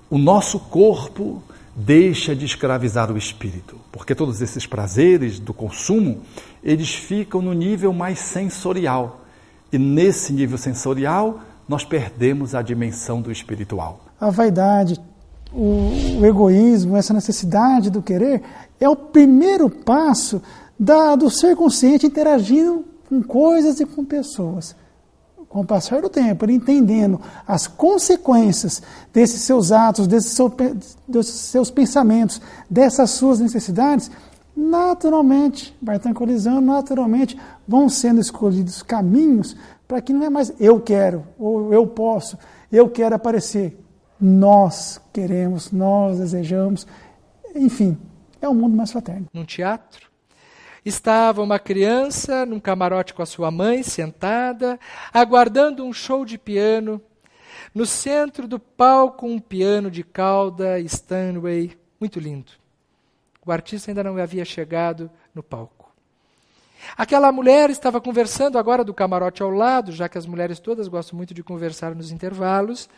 o 0.09 0.18
nosso 0.18 0.59
corpo 0.59 1.42
deixa 1.75 2.35
de 2.37 2.45
escravizar 2.45 3.11
o 3.11 3.17
espírito, 3.17 3.79
porque 3.91 4.15
todos 4.15 4.41
esses 4.43 4.67
prazeres 4.67 5.39
do 5.39 5.55
consumo, 5.55 6.21
eles 6.63 6.95
ficam 6.95 7.41
no 7.41 7.53
nível 7.53 7.93
mais 7.93 8.19
sensorial. 8.19 9.23
E 9.73 9.79
nesse 9.79 10.33
nível 10.33 10.59
sensorial, 10.59 11.41
nós 11.67 11.85
perdemos 11.85 12.55
a 12.55 12.61
dimensão 12.61 13.23
do 13.23 13.33
espiritual. 13.33 14.01
A 14.21 14.31
vaidade, 14.31 15.01
o, 15.53 16.19
o 16.21 16.27
egoísmo, 16.27 16.97
essa 16.97 17.15
necessidade 17.15 17.91
do 17.91 18.03
querer, 18.03 18.43
é 18.79 18.89
o 18.89 18.97
primeiro 18.97 19.71
passo 19.71 20.43
da, 20.79 21.17
do 21.17 21.31
ser 21.31 21.57
consciente 21.57 22.07
interagindo 22.07 22.85
com 23.09 23.23
coisas 23.23 23.81
e 23.81 23.87
com 23.87 24.05
pessoas 24.05 24.77
com 25.53 25.61
o 25.61 25.67
passar 25.67 26.01
do 26.01 26.09
tempo, 26.09 26.47
ele 26.47 26.55
entendendo 26.55 27.21
as 27.47 27.67
consequências 27.67 28.83
desses 29.12 29.43
seus 29.43 29.71
atos, 29.71 30.07
desses, 30.07 30.35
desses 31.07 31.35
seus 31.35 31.71
pensamentos, 31.71 32.41
dessas 32.71 33.11
suas 33.11 33.38
necessidades, 33.38 34.11
naturalmente, 34.57 35.77
vai 35.83 35.99
tranquilizando, 35.99 36.62
naturalmente 36.62 37.38
vão 37.69 37.87
sendo 37.91 38.19
escolhidos 38.19 38.83
caminhos 38.83 39.55
para 39.87 40.01
que 40.01 40.11
não 40.15 40.25
é 40.25 40.31
mais 40.31 40.55
eu 40.59 40.81
quero, 40.81 41.27
ou 41.38 41.71
eu 41.71 41.87
posso, 41.87 42.38
eu 42.71 42.88
quero 42.88 43.15
aparecer. 43.15 43.79
Nós 44.19 44.99
queremos, 45.12 45.71
nós 45.71 46.19
desejamos, 46.19 46.87
enfim, 47.55 47.99
é 48.41 48.49
um 48.49 48.55
mundo 48.55 48.75
mais 48.75 48.91
fraterno. 48.91 49.27
Num 49.35 49.45
teatro, 49.45 50.12
Estava 50.85 51.42
uma 51.42 51.59
criança 51.59 52.45
num 52.45 52.59
camarote 52.59 53.14
com 53.14 53.23
a 53.23 53.27
sua 53.27 53.51
mãe, 53.51 53.83
sentada, 53.83 54.79
aguardando 55.12 55.85
um 55.85 55.92
show 55.92 56.25
de 56.25 56.37
piano. 56.37 57.01
No 57.73 57.87
centro 57.87 58.49
do 58.49 58.59
palco, 58.59 59.27
um 59.27 59.38
piano 59.38 59.90
de 59.90 60.03
cauda 60.03 60.81
Stanway, 60.81 61.79
muito 62.01 62.18
lindo. 62.18 62.53
O 63.47 63.53
artista 63.53 63.90
ainda 63.90 64.03
não 64.03 64.16
havia 64.18 64.45
chegado 64.45 65.11
no 65.33 65.42
palco. 65.42 65.92
Aquela 66.97 67.31
mulher 67.31 67.71
estava 67.71 68.01
conversando 68.01 68.59
agora 68.59 68.83
do 68.83 68.92
camarote 68.92 69.42
ao 69.42 69.51
lado, 69.51 69.92
já 69.92 70.09
que 70.09 70.18
as 70.18 70.27
mulheres 70.27 70.59
todas 70.59 70.88
gostam 70.88 71.16
muito 71.16 71.33
de 71.33 71.42
conversar 71.42 71.95
nos 71.95 72.11
intervalos, 72.11 72.88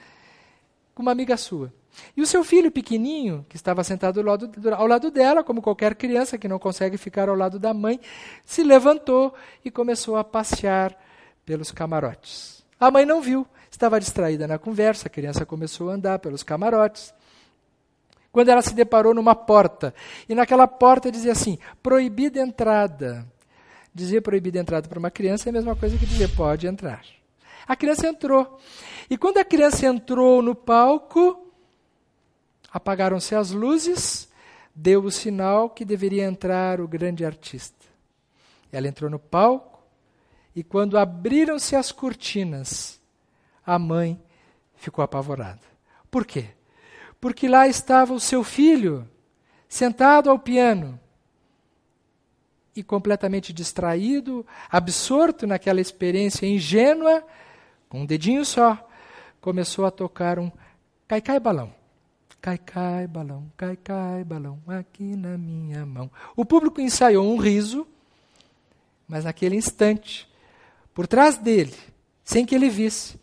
com 0.94 1.02
uma 1.02 1.12
amiga 1.12 1.36
sua. 1.36 1.70
E 2.16 2.22
o 2.22 2.26
seu 2.26 2.44
filho 2.44 2.70
pequenininho, 2.70 3.44
que 3.48 3.56
estava 3.56 3.82
sentado 3.84 4.20
ao 4.20 4.26
lado, 4.26 4.50
ao 4.76 4.86
lado 4.86 5.10
dela, 5.10 5.42
como 5.44 5.62
qualquer 5.62 5.94
criança 5.94 6.38
que 6.38 6.48
não 6.48 6.58
consegue 6.58 6.96
ficar 6.96 7.28
ao 7.28 7.34
lado 7.34 7.58
da 7.58 7.74
mãe, 7.74 8.00
se 8.44 8.62
levantou 8.62 9.34
e 9.64 9.70
começou 9.70 10.16
a 10.16 10.24
passear 10.24 10.96
pelos 11.44 11.70
camarotes. 11.70 12.64
A 12.78 12.90
mãe 12.90 13.04
não 13.06 13.20
viu, 13.20 13.46
estava 13.70 14.00
distraída 14.00 14.46
na 14.46 14.58
conversa, 14.58 15.08
a 15.08 15.10
criança 15.10 15.46
começou 15.46 15.90
a 15.90 15.94
andar 15.94 16.18
pelos 16.18 16.42
camarotes. 16.42 17.14
Quando 18.32 18.48
ela 18.48 18.62
se 18.62 18.74
deparou 18.74 19.14
numa 19.14 19.34
porta, 19.34 19.94
e 20.28 20.34
naquela 20.34 20.66
porta 20.66 21.10
dizia 21.10 21.32
assim: 21.32 21.58
proibida 21.82 22.40
entrada. 22.40 23.26
Dizer 23.94 24.22
proibida 24.22 24.58
entrada 24.58 24.88
para 24.88 24.98
uma 24.98 25.10
criança 25.10 25.48
é 25.48 25.50
a 25.50 25.52
mesma 25.52 25.76
coisa 25.76 25.96
que 25.96 26.04
dizer 26.04 26.34
pode 26.34 26.66
entrar. 26.66 27.04
A 27.66 27.76
criança 27.76 28.08
entrou. 28.08 28.58
E 29.08 29.16
quando 29.16 29.38
a 29.38 29.44
criança 29.44 29.86
entrou 29.86 30.42
no 30.42 30.54
palco, 30.54 31.43
Apagaram-se 32.74 33.36
as 33.36 33.52
luzes, 33.52 34.28
deu 34.74 35.04
o 35.04 35.10
sinal 35.12 35.70
que 35.70 35.84
deveria 35.84 36.24
entrar 36.24 36.80
o 36.80 36.88
grande 36.88 37.24
artista. 37.24 37.86
Ela 38.72 38.88
entrou 38.88 39.08
no 39.08 39.20
palco 39.20 39.80
e, 40.56 40.64
quando 40.64 40.98
abriram-se 40.98 41.76
as 41.76 41.92
cortinas, 41.92 43.00
a 43.64 43.78
mãe 43.78 44.20
ficou 44.74 45.04
apavorada. 45.04 45.60
Por 46.10 46.26
quê? 46.26 46.48
Porque 47.20 47.46
lá 47.46 47.68
estava 47.68 48.12
o 48.12 48.18
seu 48.18 48.42
filho, 48.42 49.08
sentado 49.68 50.28
ao 50.28 50.36
piano, 50.36 50.98
e 52.74 52.82
completamente 52.82 53.52
distraído, 53.52 54.44
absorto 54.68 55.46
naquela 55.46 55.80
experiência 55.80 56.44
ingênua, 56.44 57.24
com 57.88 58.00
um 58.00 58.06
dedinho 58.06 58.44
só, 58.44 58.84
começou 59.40 59.86
a 59.86 59.92
tocar 59.92 60.40
um 60.40 60.50
cai-cai 61.06 61.38
balão. 61.38 61.83
Cai, 62.44 62.58
cai, 62.58 63.06
balão, 63.06 63.50
cai, 63.56 63.74
cai, 63.74 64.22
balão, 64.22 64.60
aqui 64.68 65.16
na 65.16 65.38
minha 65.38 65.86
mão. 65.86 66.10
O 66.36 66.44
público 66.44 66.78
ensaiou 66.78 67.26
um 67.26 67.38
riso, 67.38 67.86
mas 69.08 69.24
naquele 69.24 69.56
instante, 69.56 70.30
por 70.92 71.06
trás 71.06 71.38
dele, 71.38 71.74
sem 72.22 72.44
que 72.44 72.54
ele 72.54 72.68
visse, 72.68 73.18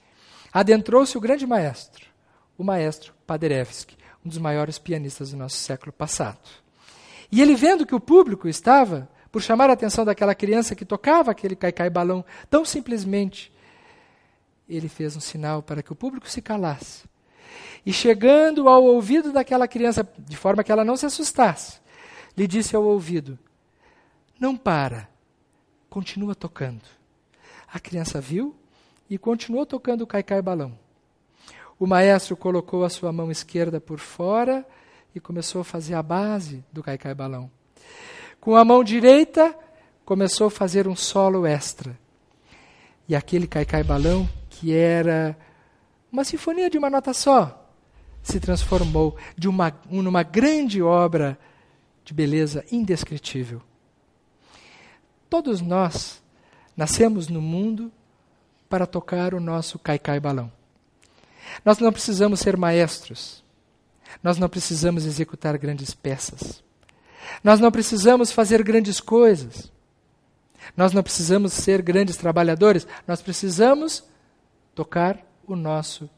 adentrou-se 0.51 1.15
o 1.15 1.21
grande 1.21 1.45
maestro, 1.45 2.03
o 2.57 2.63
maestro 2.63 3.13
Paderewski, 3.27 3.95
um 4.25 4.29
dos 4.29 4.39
maiores 4.39 4.79
pianistas 4.79 5.29
do 5.29 5.38
nosso 5.38 5.57
século 5.57 5.91
passado. 5.91 6.49
E 7.31 7.43
ele, 7.43 7.53
vendo 7.53 7.86
que 7.86 7.93
o 7.93 7.99
público 7.99 8.47
estava 8.47 9.07
por 9.31 9.43
chamar 9.43 9.69
a 9.69 9.73
atenção 9.73 10.03
daquela 10.03 10.34
criança 10.34 10.75
que 10.75 10.84
tocava 10.84 11.29
aquele 11.29 11.55
caicai 11.55 11.91
balão 11.91 12.25
tão 12.49 12.65
simplesmente, 12.65 13.53
ele 14.67 14.89
fez 14.89 15.15
um 15.15 15.21
sinal 15.21 15.62
para 15.62 15.84
que 15.84 15.93
o 15.93 15.95
público 15.95 16.27
se 16.27 16.41
calasse. 16.41 17.12
E 17.86 17.92
chegando 17.92 18.68
ao 18.70 18.84
ouvido 18.84 19.32
daquela 19.32 19.68
criança, 19.68 20.08
de 20.20 20.38
forma 20.38 20.64
que 20.64 20.72
ela 20.72 20.86
não 20.86 20.96
se 20.96 21.06
assustasse, 21.06 21.80
lhe 22.38 22.48
disse 22.48 22.76
ao 22.76 22.84
ouvido: 22.84 23.38
Não 24.40 24.56
para, 24.56 25.10
continua 25.90 26.36
tocando. 26.36 26.84
A 27.72 27.80
criança 27.80 28.20
viu 28.20 28.56
e 29.10 29.18
continuou 29.18 29.66
tocando 29.66 30.02
o 30.02 30.08
caicai 30.08 30.42
balão. 30.42 30.78
O 31.80 31.88
maestro 31.88 32.38
colocou 32.38 32.84
a 32.86 32.90
sua 32.90 33.12
mão 33.12 33.32
esquerda 33.32 33.82
por 33.82 34.00
fora 34.00 34.66
e 35.16 35.20
começou 35.20 35.62
a 35.62 35.64
fazer 35.64 35.96
a 35.96 36.04
base 36.04 36.64
do 36.72 36.84
caicai 36.84 37.14
balão. 37.14 37.50
Com 38.40 38.56
a 38.56 38.64
mão 38.64 38.84
direita, 38.84 39.56
começou 40.06 40.48
a 40.48 40.52
fazer 40.52 40.88
um 40.88 40.96
solo 40.96 41.46
extra. 41.46 41.98
E 43.08 43.16
aquele 43.16 43.48
caicai 43.48 43.84
balão, 43.84 44.30
que 44.50 44.74
era 44.74 45.38
uma 46.12 46.24
sinfonia 46.24 46.69
de 46.69 46.78
uma 46.78 46.89
nota 46.89 47.13
só, 47.13 47.69
se 48.21 48.39
transformou 48.39 49.17
de 49.38 49.47
uma, 49.47 49.74
numa 49.89 50.24
grande 50.24 50.82
obra 50.82 51.39
de 52.04 52.13
beleza 52.13 52.65
indescritível. 52.71 53.62
Todos 55.30 55.62
nós 55.62 56.21
nascemos 56.76 57.28
no 57.28 57.41
mundo 57.41 57.91
para 58.69 58.86
tocar 58.86 59.34
o 59.34 59.39
nosso 59.39 59.80
caicai 59.80 60.19
balão. 60.19 60.52
Nós 61.63 61.80
não 61.80 61.91
precisamos 61.91 62.39
ser 62.39 62.58
maestros. 62.58 63.43
Nós 64.21 64.38
não 64.38 64.50
precisamos 64.50 65.06
executar 65.06 65.58
grandes 65.58 65.93
peças. 65.93 66.63
Nós 67.43 67.60
não 67.60 67.71
precisamos 67.71 68.32
fazer 68.32 68.62
grandes 68.63 69.00
coisas. 69.00 69.71
Nós 70.76 70.93
não 70.93 71.02
precisamos 71.02 71.54
ser 71.54 71.82
grandes 71.82 72.17
trabalhadores. 72.17 72.86
Nós 73.08 73.21
precisamos 73.21 74.04
tocar 74.76 75.17
o 75.54 75.58
nosso 75.58 76.10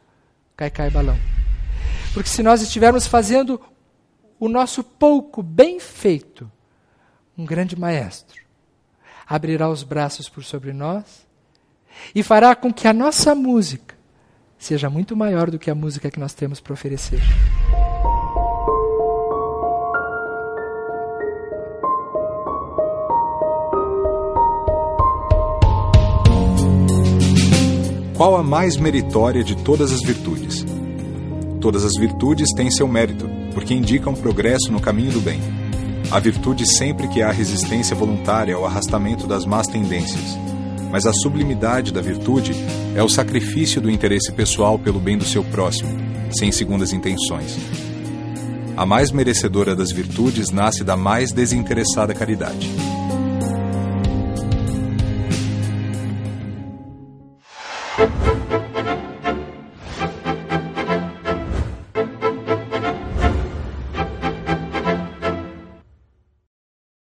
caicai 0.56 0.90
balão. 0.90 1.18
Porque 2.14 2.30
se 2.30 2.44
nós 2.44 2.62
estivermos 2.62 3.08
fazendo 3.08 3.60
o 4.40 4.48
nosso 4.48 4.84
pouco 4.84 5.42
bem 5.42 5.80
feito, 5.80 6.52
um 7.38 7.46
grande 7.46 7.78
maestro 7.80 8.44
abrirá 9.28 9.70
os 9.70 9.84
braços 9.84 10.30
por 10.30 10.44
sobre 10.44 10.74
nós 10.74 11.26
e 12.14 12.22
fará 12.22 12.56
com 12.56 12.74
que 12.74 12.88
a 12.88 12.94
nossa 12.94 13.34
música 13.34 13.96
seja 14.58 14.90
muito 14.90 15.16
maior 15.16 15.50
do 15.50 15.60
que 15.60 15.70
a 15.70 15.76
música 15.76 16.12
que 16.12 16.20
nós 16.20 16.34
temos 16.34 16.60
para 16.60 16.74
oferecer. 16.74 17.20
Qual 28.24 28.38
a 28.38 28.42
mais 28.42 28.78
meritória 28.78 29.44
de 29.44 29.54
todas 29.54 29.92
as 29.92 30.00
virtudes? 30.02 30.66
Todas 31.60 31.84
as 31.84 31.92
virtudes 32.00 32.54
têm 32.56 32.72
seu 32.72 32.88
mérito, 32.88 33.30
porque 33.54 33.74
indicam 33.74 34.14
progresso 34.14 34.72
no 34.72 34.80
caminho 34.80 35.12
do 35.12 35.20
bem. 35.20 35.42
A 36.10 36.22
virtude 36.22 36.66
sempre 36.66 37.10
que 37.10 37.22
há 37.22 37.34
resistência 37.34 37.94
voluntária 37.94 38.56
ao 38.56 38.66
arrastamento 38.66 39.28
das 39.28 39.46
más 39.46 39.68
tendências 39.68 40.38
mas 40.90 41.06
a 41.06 41.12
sublimidade 41.12 41.92
da 41.92 42.02
virtude 42.02 42.54
é 42.96 43.04
o 43.04 43.10
sacrifício 43.10 43.82
do 43.82 43.92
interesse 43.92 44.32
pessoal 44.32 44.80
pelo 44.80 45.00
bem 45.00 45.18
do 45.18 45.26
seu 45.26 45.44
próximo, 45.44 45.90
sem 46.38 46.52
segundas 46.52 46.94
intenções. 46.94 47.58
A 48.78 48.86
mais 48.86 49.12
merecedora 49.12 49.76
das 49.76 49.92
virtudes 49.92 50.52
nasce 50.52 50.84
da 50.84 50.96
mais 50.96 51.34
desinteressada 51.34 52.14
caridade. 52.14 52.70